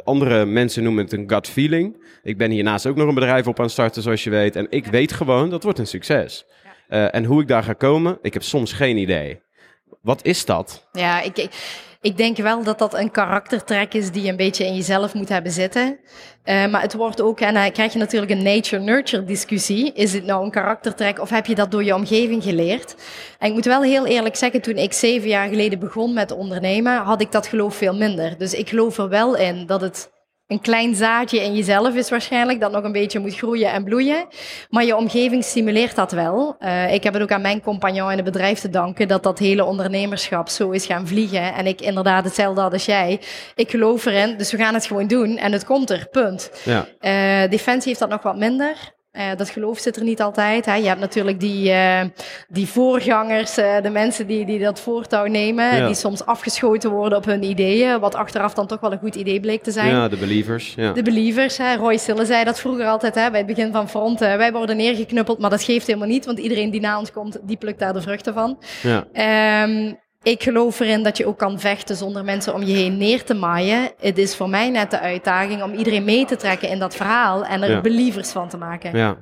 andere 0.05 0.45
mensen 0.45 0.83
noemen 0.83 1.05
het 1.05 1.13
een 1.13 1.31
gut 1.31 1.49
feeling. 1.49 2.05
Ik 2.23 2.39
ben 2.39 2.51
hiernaast 2.51 2.87
ook 2.87 2.97
nog 2.97 3.09
een 3.09 3.15
bedrijf 3.15 3.47
op 3.47 3.59
aan 3.59 3.65
het 3.65 3.73
starten, 3.73 4.03
zoals 4.03 4.25
je 4.25 4.31
weet. 4.31 4.57
En 4.57 4.67
ik 4.71 4.87
weet 4.87 5.13
gewoon, 5.13 5.51
dat 5.51 5.63
wordt 5.63 5.79
een 5.79 5.87
succes. 5.87 6.47
Ja. 6.89 7.11
en 7.11 7.25
hoe 7.25 7.41
ik 7.41 7.49
daar 7.49 7.63
ga 7.63 7.73
komen, 7.73 8.19
ik 8.23 8.33
heb 8.33 8.43
soms 8.43 8.73
geen 8.73 8.97
idee. 8.97 9.41
Wat 10.01 10.25
is 10.25 10.45
dat? 10.45 10.89
Ja, 10.93 11.21
ik, 11.21 11.39
ik 11.39 11.51
denk 12.17 12.37
wel 12.37 12.63
dat 12.63 12.79
dat 12.79 12.95
een 12.95 13.11
karaktertrek 13.11 13.95
is 13.95 14.11
die 14.11 14.23
je 14.23 14.29
een 14.29 14.37
beetje 14.37 14.67
in 14.67 14.75
jezelf 14.75 15.15
moet 15.15 15.29
hebben 15.29 15.53
zitten. 15.53 15.99
Uh, 16.45 16.67
maar 16.67 16.83
het 16.83 16.95
wordt 16.95 17.21
ook, 17.21 17.41
en 17.41 17.55
dan 17.55 17.73
krijg 17.73 17.93
je 17.93 17.99
natuurlijk 17.99 18.33
een 18.33 18.43
nature-nurture 18.43 19.25
discussie. 19.25 19.93
Is 19.93 20.13
het 20.13 20.25
nou 20.25 20.45
een 20.45 20.51
karaktertrek 20.51 21.21
of 21.21 21.31
heb 21.31 21.47
je 21.47 21.55
dat 21.55 21.71
door 21.71 21.85
je 21.85 21.95
omgeving 21.95 22.43
geleerd? 22.43 22.95
En 23.39 23.49
ik 23.49 23.55
moet 23.55 23.65
wel 23.65 23.83
heel 23.83 24.07
eerlijk 24.07 24.37
zeggen, 24.37 24.61
toen 24.61 24.77
ik 24.77 24.93
zeven 24.93 25.29
jaar 25.29 25.49
geleden 25.49 25.79
begon 25.79 26.13
met 26.13 26.31
ondernemen, 26.31 26.97
had 26.97 27.21
ik 27.21 27.33
dat 27.33 27.47
geloof 27.47 27.75
veel 27.75 27.95
minder. 27.95 28.39
Dus 28.39 28.55
ik 28.55 28.69
geloof 28.69 28.99
er 28.99 29.09
wel 29.09 29.37
in 29.37 29.67
dat 29.67 29.81
het 29.81 30.11
een 30.51 30.61
klein 30.61 30.95
zaadje 30.95 31.43
in 31.43 31.55
jezelf 31.55 31.95
is 31.95 32.11
waarschijnlijk, 32.11 32.61
dat 32.61 32.73
nog 32.73 32.85
een 32.85 32.93
beetje 32.93 33.19
moet 33.19 33.37
groeien 33.37 33.73
en 33.73 33.85
bloeien. 33.85 34.27
Maar 34.71 34.85
je 34.85 34.97
omgeving 34.97 35.45
stimuleert 35.45 35.97
dat 35.97 36.13
wel. 36.13 36.57
Uh, 36.61 36.95
ik 36.95 37.03
heb 37.03 37.13
het 37.13 37.23
ook 37.23 37.33
aan 37.33 37.41
mijn 37.41 37.63
compagnon 37.63 38.11
in 38.11 38.17
het 38.17 38.25
bedrijf 38.25 38.61
te 38.61 38.71
danken 38.71 39.09
dat 39.09 39.23
dat 39.23 39.39
hele 39.39 39.65
ondernemerschap 39.65 40.49
zo 40.49 40.71
is 40.71 40.87
gaan 40.87 41.07
vliegen. 41.07 41.55
En 41.55 41.67
ik 41.67 41.81
inderdaad 41.81 42.25
hetzelfde 42.25 42.61
had 42.61 42.73
als 42.73 42.85
jij. 42.85 43.21
Ik 43.55 43.71
geloof 43.71 44.05
erin, 44.05 44.37
dus 44.37 44.53
we 44.53 44.59
gaan 44.59 44.75
het 44.75 44.87
gewoon 44.87 45.07
doen 45.07 45.37
en 45.37 45.53
het 45.53 45.65
komt 45.65 45.91
er, 45.91 46.09
punt. 46.11 46.51
Ja. 46.65 46.87
Uh, 47.01 47.51
Defensie 47.51 47.89
heeft 47.89 48.01
dat 48.01 48.09
nog 48.09 48.23
wat 48.23 48.37
minder. 48.37 48.99
Uh, 49.13 49.23
dat 49.37 49.51
geloof 49.51 49.79
zit 49.79 49.97
er 49.97 50.03
niet 50.03 50.23
altijd. 50.23 50.67
Hè. 50.67 50.75
Je 50.75 50.87
hebt 50.87 51.01
natuurlijk 51.01 51.41
die, 51.41 51.71
uh, 51.71 52.01
die 52.49 52.69
voorgangers, 52.69 53.59
uh, 53.59 53.81
de 53.83 53.91
mensen 53.91 54.27
die, 54.27 54.47
die 54.47 54.59
dat 54.59 54.81
voortouw 54.81 55.27
nemen, 55.27 55.77
ja. 55.77 55.87
die 55.87 55.95
soms 55.95 56.25
afgeschoten 56.25 56.91
worden 56.91 57.19
op 57.19 57.25
hun 57.25 57.43
ideeën, 57.43 58.01
wat 58.01 58.15
achteraf 58.15 58.55
dan 58.55 58.67
toch 58.67 58.81
wel 58.81 58.93
een 58.93 58.99
goed 58.99 59.15
idee 59.15 59.41
bleek 59.41 59.63
te 59.63 59.71
zijn. 59.71 59.91
Ja, 59.91 60.09
de 60.09 60.17
believers. 60.17 60.75
Ja. 60.77 60.93
De 60.93 61.03
believers. 61.03 61.57
Hè. 61.59 61.75
Roy 61.75 61.97
Sille 61.97 62.25
zei 62.25 62.45
dat 62.45 62.61
vroeger 62.61 62.87
altijd 62.87 63.15
hè, 63.15 63.31
bij 63.31 63.39
het 63.39 63.49
begin 63.49 63.73
van 63.73 63.89
front. 63.89 64.19
wij 64.19 64.53
worden 64.53 64.77
neergeknuppeld, 64.77 65.39
maar 65.39 65.51
dat 65.51 65.63
geeft 65.63 65.87
helemaal 65.87 66.09
niet, 66.09 66.27
want 66.27 66.39
iedereen 66.39 66.71
die 66.71 66.81
na 66.81 66.99
ons 66.99 67.13
komt, 67.13 67.39
die 67.43 67.57
plukt 67.57 67.79
daar 67.79 67.93
de 67.93 68.03
vruchten 68.03 68.35
van. 68.35 68.59
Ja. 68.83 69.63
Um, 69.63 69.99
ik 70.23 70.43
geloof 70.43 70.81
erin 70.81 71.03
dat 71.03 71.17
je 71.17 71.27
ook 71.27 71.39
kan 71.39 71.61
vechten 71.61 71.97
zonder 71.97 72.25
mensen 72.25 72.55
om 72.55 72.63
je 72.63 72.75
heen 72.75 72.97
neer 72.97 73.25
te 73.25 73.35
maaien. 73.35 73.91
Het 73.99 74.19
is 74.19 74.37
voor 74.37 74.49
mij 74.49 74.71
net 74.71 74.91
de 74.91 75.01
uitdaging 75.01 75.63
om 75.63 75.73
iedereen 75.73 76.05
mee 76.05 76.25
te 76.25 76.37
trekken 76.37 76.69
in 76.69 76.79
dat 76.79 76.97
verhaal 76.97 77.45
en 77.45 77.63
er 77.63 77.71
ja. 77.71 77.81
believers 77.81 78.31
van 78.31 78.49
te 78.49 78.57
maken. 78.57 78.97
Ja. 78.97 79.17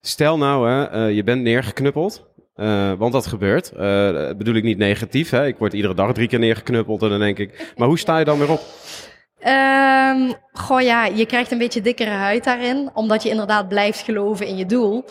Stel 0.00 0.38
nou, 0.38 0.68
hè, 0.70 1.06
uh, 1.08 1.14
je 1.16 1.22
bent 1.22 1.42
neergeknuppeld. 1.42 2.30
Uh, 2.56 2.92
want 2.92 3.12
dat 3.12 3.26
gebeurt. 3.26 3.72
Uh, 3.72 3.80
bedoel 4.36 4.54
ik 4.54 4.62
niet 4.62 4.78
negatief. 4.78 5.30
Hè? 5.30 5.46
Ik 5.46 5.58
word 5.58 5.72
iedere 5.72 5.94
dag 5.94 6.12
drie 6.12 6.28
keer 6.28 6.38
neergeknuppeld 6.38 7.02
en 7.02 7.08
dan 7.08 7.18
denk 7.18 7.38
ik... 7.38 7.72
Maar 7.76 7.88
hoe 7.88 7.98
sta 7.98 8.18
je 8.18 8.24
dan 8.24 8.38
weer 8.38 8.50
op? 8.50 8.60
Um, 9.46 10.34
goh 10.52 10.80
ja, 10.80 11.04
je 11.04 11.26
krijgt 11.26 11.50
een 11.50 11.58
beetje 11.58 11.80
dikkere 11.80 12.10
huid 12.10 12.44
daarin. 12.44 12.90
Omdat 12.94 13.22
je 13.22 13.28
inderdaad 13.28 13.68
blijft 13.68 14.00
geloven 14.00 14.46
in 14.46 14.56
je 14.56 14.66
doel. 14.66 15.04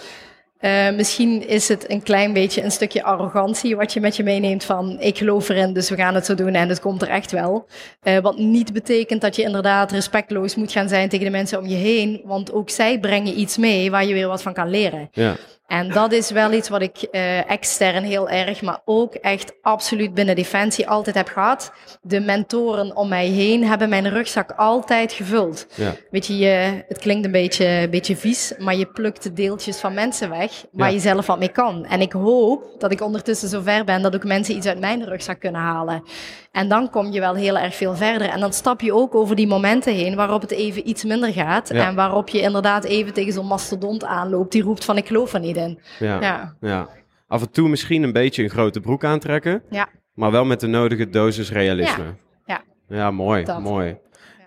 Uh, 0.61 0.91
misschien 0.95 1.47
is 1.47 1.67
het 1.67 1.89
een 1.89 2.03
klein 2.03 2.33
beetje 2.33 2.63
een 2.63 2.71
stukje 2.71 3.03
arrogantie 3.03 3.75
wat 3.75 3.93
je 3.93 3.99
met 3.99 4.15
je 4.15 4.23
meeneemt 4.23 4.63
van 4.63 4.99
ik 4.99 5.17
geloof 5.17 5.49
erin, 5.49 5.73
dus 5.73 5.89
we 5.89 5.95
gaan 5.95 6.15
het 6.15 6.25
zo 6.25 6.35
doen 6.35 6.53
en 6.53 6.69
het 6.69 6.79
komt 6.79 7.01
er 7.01 7.07
echt 7.07 7.31
wel. 7.31 7.67
Uh, 8.03 8.19
wat 8.19 8.37
niet 8.37 8.73
betekent 8.73 9.21
dat 9.21 9.35
je 9.35 9.41
inderdaad 9.41 9.91
respectloos 9.91 10.55
moet 10.55 10.71
gaan 10.71 10.89
zijn 10.89 11.09
tegen 11.09 11.25
de 11.25 11.31
mensen 11.31 11.59
om 11.59 11.67
je 11.67 11.75
heen, 11.75 12.21
want 12.23 12.51
ook 12.51 12.69
zij 12.69 12.99
brengen 12.99 13.39
iets 13.39 13.57
mee 13.57 13.91
waar 13.91 14.05
je 14.05 14.13
weer 14.13 14.27
wat 14.27 14.41
van 14.41 14.53
kan 14.53 14.69
leren. 14.69 15.09
Ja. 15.11 15.35
En 15.71 15.89
dat 15.89 16.11
is 16.11 16.31
wel 16.31 16.51
iets 16.51 16.69
wat 16.69 16.81
ik 16.81 17.07
uh, 17.11 17.51
extern 17.51 18.03
heel 18.03 18.29
erg, 18.29 18.61
maar 18.61 18.81
ook 18.85 19.13
echt 19.13 19.53
absoluut 19.61 20.13
binnen 20.13 20.35
Defensie 20.35 20.89
altijd 20.89 21.15
heb 21.15 21.27
gehad. 21.27 21.71
De 22.01 22.19
mentoren 22.19 22.95
om 22.95 23.07
mij 23.07 23.27
heen 23.27 23.63
hebben 23.63 23.89
mijn 23.89 24.09
rugzak 24.09 24.51
altijd 24.51 25.11
gevuld. 25.11 25.67
Ja. 25.75 25.95
Weet 26.09 26.27
je, 26.27 26.37
je, 26.37 26.83
het 26.87 26.97
klinkt 26.97 27.25
een 27.25 27.31
beetje, 27.31 27.87
beetje 27.91 28.15
vies, 28.15 28.53
maar 28.57 28.75
je 28.75 28.85
plukt 28.85 29.23
de 29.23 29.33
deeltjes 29.33 29.77
van 29.77 29.93
mensen 29.93 30.29
weg 30.29 30.65
waar 30.71 30.87
ja. 30.87 30.93
je 30.93 30.99
zelf 30.99 31.25
wat 31.25 31.39
mee 31.39 31.51
kan. 31.51 31.85
En 31.85 32.01
ik 32.01 32.11
hoop 32.11 32.75
dat 32.77 32.91
ik 32.91 33.01
ondertussen 33.01 33.49
zover 33.49 33.83
ben 33.83 34.01
dat 34.01 34.15
ook 34.15 34.23
mensen 34.23 34.55
iets 34.55 34.67
uit 34.67 34.79
mijn 34.79 35.05
rugzak 35.05 35.39
kunnen 35.39 35.61
halen. 35.61 36.03
En 36.51 36.67
dan 36.67 36.89
kom 36.89 37.11
je 37.11 37.19
wel 37.19 37.35
heel 37.35 37.57
erg 37.57 37.75
veel 37.75 37.95
verder. 37.95 38.29
En 38.29 38.39
dan 38.39 38.53
stap 38.53 38.81
je 38.81 38.93
ook 38.93 39.15
over 39.15 39.35
die 39.35 39.47
momenten 39.47 39.93
heen 39.93 40.15
waarop 40.15 40.41
het 40.41 40.51
even 40.51 40.89
iets 40.89 41.03
minder 41.03 41.33
gaat. 41.33 41.69
En 41.69 41.95
waarop 41.95 42.29
je 42.29 42.41
inderdaad 42.41 42.83
even 42.83 43.13
tegen 43.13 43.33
zo'n 43.33 43.47
mastodont 43.47 44.03
aanloopt 44.03 44.51
die 44.51 44.63
roept 44.63 44.85
van 44.85 44.97
ik 44.97 45.07
geloof 45.07 45.33
er 45.33 45.39
niet 45.39 45.57
Ja. 45.99 46.21
ja. 46.21 46.55
ja. 46.61 46.89
Af 47.27 47.41
en 47.41 47.51
toe 47.51 47.69
misschien 47.69 48.03
een 48.03 48.13
beetje 48.13 48.43
een 48.43 48.49
grote 48.49 48.79
broek 48.79 49.03
aantrekken. 49.03 49.63
Ja. 49.69 49.89
Maar 50.13 50.31
wel 50.31 50.45
met 50.45 50.59
de 50.59 50.67
nodige 50.67 51.09
dosis 51.09 51.51
realisme. 51.51 52.03
Ja, 52.03 52.63
ja. 52.87 52.97
ja 52.97 53.11
mooi. 53.11 53.45
mooi. 53.61 53.97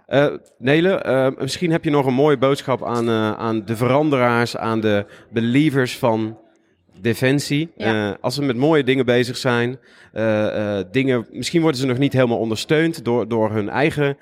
Uh, 0.09 0.27
Nele, 0.59 1.05
uh, 1.07 1.41
misschien 1.41 1.71
heb 1.71 1.85
je 1.85 1.91
nog 1.91 2.07
een 2.07 2.15
mooie 2.15 2.39
boodschap 2.39 2.85
aan, 2.85 3.09
uh, 3.09 3.33
aan 3.33 3.65
de 3.65 3.77
veranderaars, 3.77 4.57
aan 4.57 4.81
de 4.81 5.07
believers 5.31 5.99
van 5.99 6.39
Defensie. 7.01 7.73
Ja. 7.77 8.17
als 8.21 8.35
ze 8.35 8.43
met 8.43 8.57
mooie 8.57 8.85
dingen 8.85 9.05
bezig 9.05 9.37
zijn, 9.37 9.79
dingen, 10.91 11.27
misschien 11.31 11.61
worden 11.61 11.81
ze 11.81 11.87
nog 11.87 11.99
niet 11.99 12.13
helemaal 12.13 12.39
ondersteund 12.39 13.05
door, 13.05 13.29
door 13.29 13.51
hun 13.51 13.69
eigen 13.69 14.17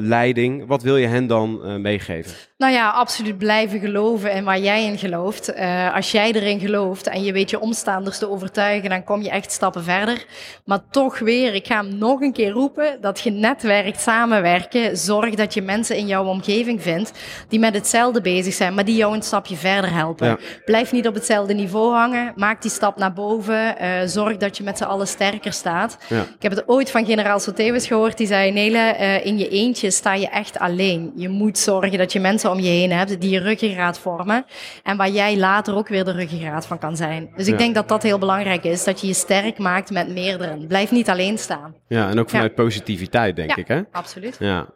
leiding. 0.00 0.66
Wat 0.66 0.82
wil 0.82 0.96
je 0.96 1.06
hen 1.06 1.26
dan 1.26 1.80
meegeven? 1.82 2.32
Nou 2.58 2.72
ja, 2.72 2.90
absoluut 2.90 3.38
blijven 3.38 3.80
geloven 3.80 4.32
in 4.32 4.44
waar 4.44 4.58
jij 4.58 4.84
in 4.84 4.98
gelooft. 4.98 5.54
als 5.94 6.10
jij 6.10 6.32
erin 6.32 6.60
gelooft 6.60 7.06
en 7.06 7.22
je 7.22 7.32
weet 7.32 7.50
je 7.50 7.60
omstaanders 7.60 8.18
te 8.18 8.30
overtuigen, 8.30 8.90
dan 8.90 9.04
kom 9.04 9.22
je 9.22 9.30
echt 9.30 9.52
stappen 9.52 9.84
verder. 9.84 10.24
Maar 10.64 10.80
toch 10.90 11.18
weer, 11.18 11.54
ik 11.54 11.66
ga 11.66 11.76
hem 11.76 11.98
nog 11.98 12.20
een 12.20 12.32
keer 12.32 12.50
roepen, 12.50 12.98
dat 13.00 13.20
je 13.20 13.30
netwerkt, 13.30 14.00
samenwerken. 14.00 14.96
Zorg 14.96 15.34
dat 15.34 15.54
je 15.54 15.62
mensen 15.62 15.96
in 15.96 16.06
jouw 16.06 16.24
omgeving 16.24 16.82
vindt 16.82 17.12
die 17.48 17.58
met 17.58 17.74
hetzelfde 17.74 18.20
bezig 18.20 18.54
zijn, 18.54 18.74
maar 18.74 18.84
die 18.84 18.96
jou 18.96 19.14
een 19.14 19.22
stapje 19.22 19.56
verder 19.56 19.92
helpen. 19.92 20.26
Ja. 20.26 20.38
Blijf 20.64 20.92
niet 20.92 21.06
op 21.06 21.14
hetzelfde 21.14 21.54
niveau 21.54 21.94
hangen. 21.94 22.32
Maak 22.36 22.62
die 22.62 22.70
stap 22.70 22.96
naar 22.96 23.12
boven. 23.12 23.76
zorg 24.08 24.36
dat 24.36 24.56
je 24.56 24.62
met 24.62 24.78
z'n 24.78 24.84
allen 24.84 25.08
sterk 25.08 25.26
sterker 25.28 25.52
staat. 25.52 25.98
Ja. 26.08 26.20
Ik 26.20 26.42
heb 26.42 26.52
het 26.52 26.68
ooit 26.68 26.90
van 26.90 27.06
generaal 27.06 27.38
Soteus 27.40 27.86
gehoord, 27.86 28.16
die 28.16 28.26
zei, 28.26 28.52
Nele, 28.52 28.96
uh, 29.00 29.26
in 29.26 29.38
je 29.38 29.48
eentje 29.48 29.90
sta 29.90 30.14
je 30.14 30.28
echt 30.28 30.58
alleen. 30.58 31.12
Je 31.14 31.28
moet 31.28 31.58
zorgen 31.58 31.98
dat 31.98 32.12
je 32.12 32.20
mensen 32.20 32.47
om 32.48 32.60
je 32.60 32.68
heen 32.68 32.92
hebt 32.92 33.20
die 33.20 33.30
je 33.30 33.40
ruggengraat 33.40 33.98
vormen 33.98 34.44
en 34.82 34.96
waar 34.96 35.10
jij 35.10 35.36
later 35.36 35.76
ook 35.76 35.88
weer 35.88 36.04
de 36.04 36.12
ruggengraat 36.12 36.66
van 36.66 36.78
kan 36.78 36.96
zijn. 36.96 37.30
Dus 37.36 37.46
ik 37.46 37.58
denk 37.58 37.74
dat 37.74 37.88
dat 37.88 38.02
heel 38.02 38.18
belangrijk 38.18 38.64
is, 38.64 38.84
dat 38.84 39.00
je 39.00 39.06
je 39.06 39.14
sterk 39.14 39.58
maakt 39.58 39.90
met 39.90 40.08
meerdere. 40.08 40.66
Blijf 40.66 40.90
niet 40.90 41.10
alleen 41.10 41.38
staan. 41.38 41.74
Ja, 41.88 42.08
en 42.10 42.18
ook 42.18 42.30
vanuit 42.30 42.54
positiviteit, 42.54 43.36
denk 43.36 43.56
ik, 43.56 43.68
hè? 43.68 43.80
absoluut. 43.92 44.36
Ja, 44.38 44.66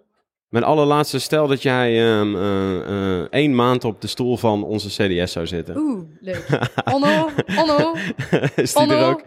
mijn 0.52 0.64
allerlaatste, 0.64 1.18
stel 1.18 1.46
dat 1.46 1.62
jij 1.62 2.18
um, 2.18 2.36
uh, 2.36 3.20
één 3.30 3.54
maand 3.54 3.84
op 3.84 4.00
de 4.00 4.06
stoel 4.06 4.36
van 4.36 4.64
onze 4.64 4.88
CDS 4.88 5.32
zou 5.32 5.46
zitten. 5.46 5.76
Oeh, 5.76 6.04
leuk. 6.20 6.46
Onno, 6.92 7.30
onno. 7.56 7.94
Is 8.54 8.74
die 8.74 8.94
er 8.94 9.06
ook? 9.06 9.22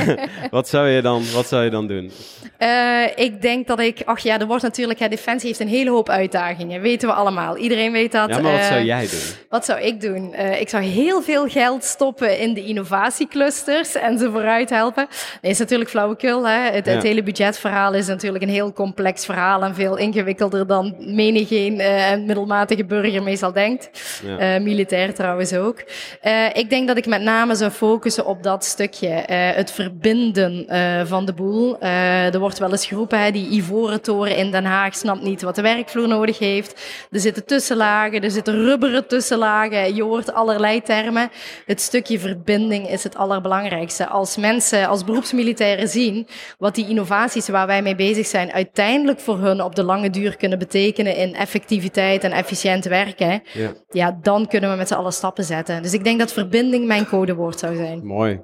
wat, 0.50 0.68
zou 0.68 0.88
je 0.88 1.02
dan, 1.02 1.22
wat 1.34 1.46
zou 1.46 1.64
je 1.64 1.70
dan 1.70 1.86
doen? 1.86 2.10
Uh, 2.58 3.02
ik 3.14 3.42
denk 3.42 3.66
dat 3.66 3.80
ik, 3.80 4.02
ach 4.04 4.18
ja, 4.18 4.40
er 4.40 4.46
wordt 4.46 4.62
natuurlijk, 4.62 4.98
hè, 4.98 5.08
Defensie 5.08 5.48
heeft 5.48 5.60
een 5.60 5.68
hele 5.68 5.90
hoop 5.90 6.08
uitdagingen, 6.08 6.80
weten 6.80 7.08
we 7.08 7.14
allemaal. 7.14 7.56
Iedereen 7.56 7.92
weet 7.92 8.12
dat. 8.12 8.28
Ja, 8.28 8.40
maar 8.40 8.52
wat 8.52 8.64
zou 8.64 8.82
jij 8.82 9.08
doen? 9.10 9.46
Wat 9.48 9.64
zou 9.64 9.80
ik 9.80 10.00
doen? 10.00 10.34
ik 10.34 10.68
zou 10.68 10.82
heel 10.82 11.22
veel 11.22 11.48
geld 11.48 11.84
stoppen 11.84 12.38
in 12.38 12.54
de 12.54 12.64
innovatieclusters 12.64 13.94
en 13.94 14.18
ze 14.18 14.30
vooruit 14.30 14.70
helpen. 14.70 15.06
Nee, 15.42 15.52
is 15.52 15.58
natuurlijk 15.58 15.90
flauwekul. 15.90 16.48
Hè? 16.48 16.70
Het, 16.70 16.86
het 16.86 17.02
hele 17.02 17.22
budgetverhaal 17.22 17.94
is 17.94 18.06
natuurlijk 18.06 18.44
een 18.44 18.50
heel 18.50 18.72
complex 18.72 19.24
verhaal 19.24 19.62
en 19.62 19.74
veel 19.74 19.96
ingewikkelder 19.96 20.64
dan 20.66 20.94
menigeen 20.98 21.80
uh, 21.80 22.16
middelmatige 22.26 22.84
burger 22.84 23.22
meestal 23.22 23.52
denkt. 23.52 23.90
Ja. 24.24 24.56
Uh, 24.56 24.62
militair 24.62 25.14
trouwens 25.14 25.52
ook. 25.52 25.84
Uh, 26.24 26.46
ik 26.52 26.70
denk 26.70 26.88
dat 26.88 26.96
ik 26.96 27.06
met 27.06 27.22
name 27.22 27.54
zou 27.54 27.70
focussen 27.70 28.26
op 28.26 28.42
dat 28.42 28.64
stukje. 28.64 29.08
het 29.08 29.70
verbinden 29.70 30.66
van 31.06 31.24
de 31.24 31.32
boel. 31.32 31.80
er 31.80 32.38
wordt 32.38 32.58
wel 32.58 32.70
eens 32.70 32.86
geroepen, 32.86 33.20
hè, 33.20 33.30
die 33.30 33.50
ivoren 33.50 34.00
toren 34.00 34.36
in 34.36 34.50
Den 34.50 34.64
Haag 34.64 34.94
snapt 34.94 35.22
niet 35.22 35.42
wat 35.42 35.54
de 35.54 35.62
werkvloer 35.62 36.08
nodig 36.08 36.38
heeft. 36.38 36.80
Er 37.10 37.20
zitten 37.20 37.44
tussenlagen, 37.44 38.22
er 38.22 38.30
zitten 38.30 38.54
rubberen 38.54 39.06
tussenlagen. 39.06 39.94
Je 39.94 40.02
hoort 40.02 40.32
allerlei 40.32 40.82
termen. 40.82 41.30
Het 41.66 41.80
stukje 41.80 42.18
verbinding 42.18 42.90
is 42.90 43.02
het 43.02 43.16
allerbelangrijkste. 43.16 44.06
Als 44.06 44.36
mensen, 44.36 44.88
als 44.88 45.04
beroepsmilitairen 45.04 45.88
zien 45.88 46.26
wat 46.58 46.74
die 46.74 46.88
innovaties 46.88 47.48
waar 47.48 47.66
wij 47.66 47.82
mee 47.82 47.94
bezig 47.94 48.26
zijn 48.26 48.52
uiteindelijk 48.52 49.20
voor 49.20 49.38
hun 49.38 49.62
op 49.62 49.74
de 49.74 49.82
lange 49.82 50.10
duur 50.10 50.36
kunnen 50.36 50.55
betekenen 50.56 51.16
in 51.16 51.34
effectiviteit 51.34 52.24
en 52.24 52.32
efficiënt 52.32 52.84
werken, 52.84 53.42
ja. 53.52 53.72
ja, 53.90 54.18
dan 54.22 54.46
kunnen 54.46 54.70
we 54.70 54.76
met 54.76 54.88
z'n 54.88 54.94
allen 54.94 55.12
stappen 55.12 55.44
zetten. 55.44 55.82
Dus 55.82 55.92
ik 55.92 56.04
denk 56.04 56.18
dat 56.18 56.32
verbinding 56.32 56.86
mijn 56.86 57.06
codewoord 57.06 57.58
zou 57.58 57.76
zijn. 57.76 58.06
Mooi. 58.06 58.40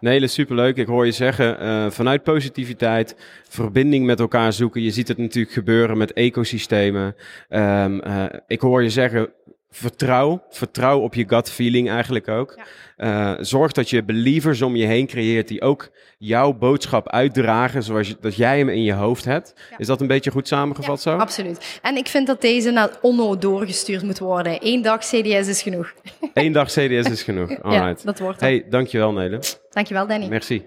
Nee, 0.00 0.20
dat 0.20 0.28
is 0.28 0.34
superleuk. 0.34 0.76
Ik 0.76 0.86
hoor 0.86 1.06
je 1.06 1.12
zeggen, 1.12 1.62
uh, 1.62 1.90
vanuit 1.90 2.22
positiviteit, 2.22 3.16
verbinding 3.48 4.06
met 4.06 4.20
elkaar 4.20 4.52
zoeken. 4.52 4.82
Je 4.82 4.90
ziet 4.90 5.08
het 5.08 5.18
natuurlijk 5.18 5.54
gebeuren 5.54 5.98
met 5.98 6.12
ecosystemen. 6.12 7.16
Um, 7.48 8.00
uh, 8.06 8.24
ik 8.46 8.60
hoor 8.60 8.82
je 8.82 8.90
zeggen, 8.90 9.28
vertrouw. 9.70 10.42
Vertrouw 10.50 11.00
op 11.00 11.14
je 11.14 11.24
gut 11.28 11.50
feeling 11.50 11.90
eigenlijk 11.90 12.28
ook. 12.28 12.54
Ja. 12.56 12.64
Uh, 13.36 13.44
zorg 13.44 13.72
dat 13.72 13.90
je 13.90 14.02
believers 14.02 14.62
om 14.62 14.76
je 14.76 14.86
heen 14.86 15.06
creëert 15.06 15.48
die 15.48 15.62
ook 15.62 15.90
jouw 16.18 16.52
boodschap 16.52 17.08
uitdragen 17.08 17.82
zoals 17.82 18.08
je, 18.08 18.16
dat 18.20 18.36
jij 18.36 18.58
hem 18.58 18.68
in 18.68 18.82
je 18.82 18.92
hoofd 18.92 19.24
hebt. 19.24 19.54
Is 19.76 19.86
dat 19.86 20.00
een 20.00 20.06
beetje 20.06 20.30
goed 20.30 20.48
samengevat 20.48 21.02
ja, 21.02 21.10
zo? 21.10 21.18
Absoluut. 21.18 21.78
En 21.82 21.96
ik 21.96 22.08
vind 22.08 22.26
dat 22.26 22.40
deze 22.40 22.70
naar 22.70 22.90
Onno 23.00 23.38
doorgestuurd 23.38 24.02
moet 24.02 24.18
worden. 24.18 24.58
Eén 24.60 24.82
dag 24.82 24.98
CDS 24.98 25.48
is 25.48 25.62
genoeg. 25.62 25.92
Eén 26.34 26.52
dag 26.52 26.68
CDS 26.68 27.10
is 27.10 27.22
genoeg. 27.22 27.48
Alright. 27.62 27.98
Ja, 27.98 28.04
dat 28.04 28.18
wordt 28.18 28.40
het. 28.40 28.48
Hey, 28.48 28.66
dankjewel 28.68 29.12
Nele. 29.12 29.40
Dankjewel 29.70 30.06
Danny. 30.06 30.28
Merci. 30.28 30.62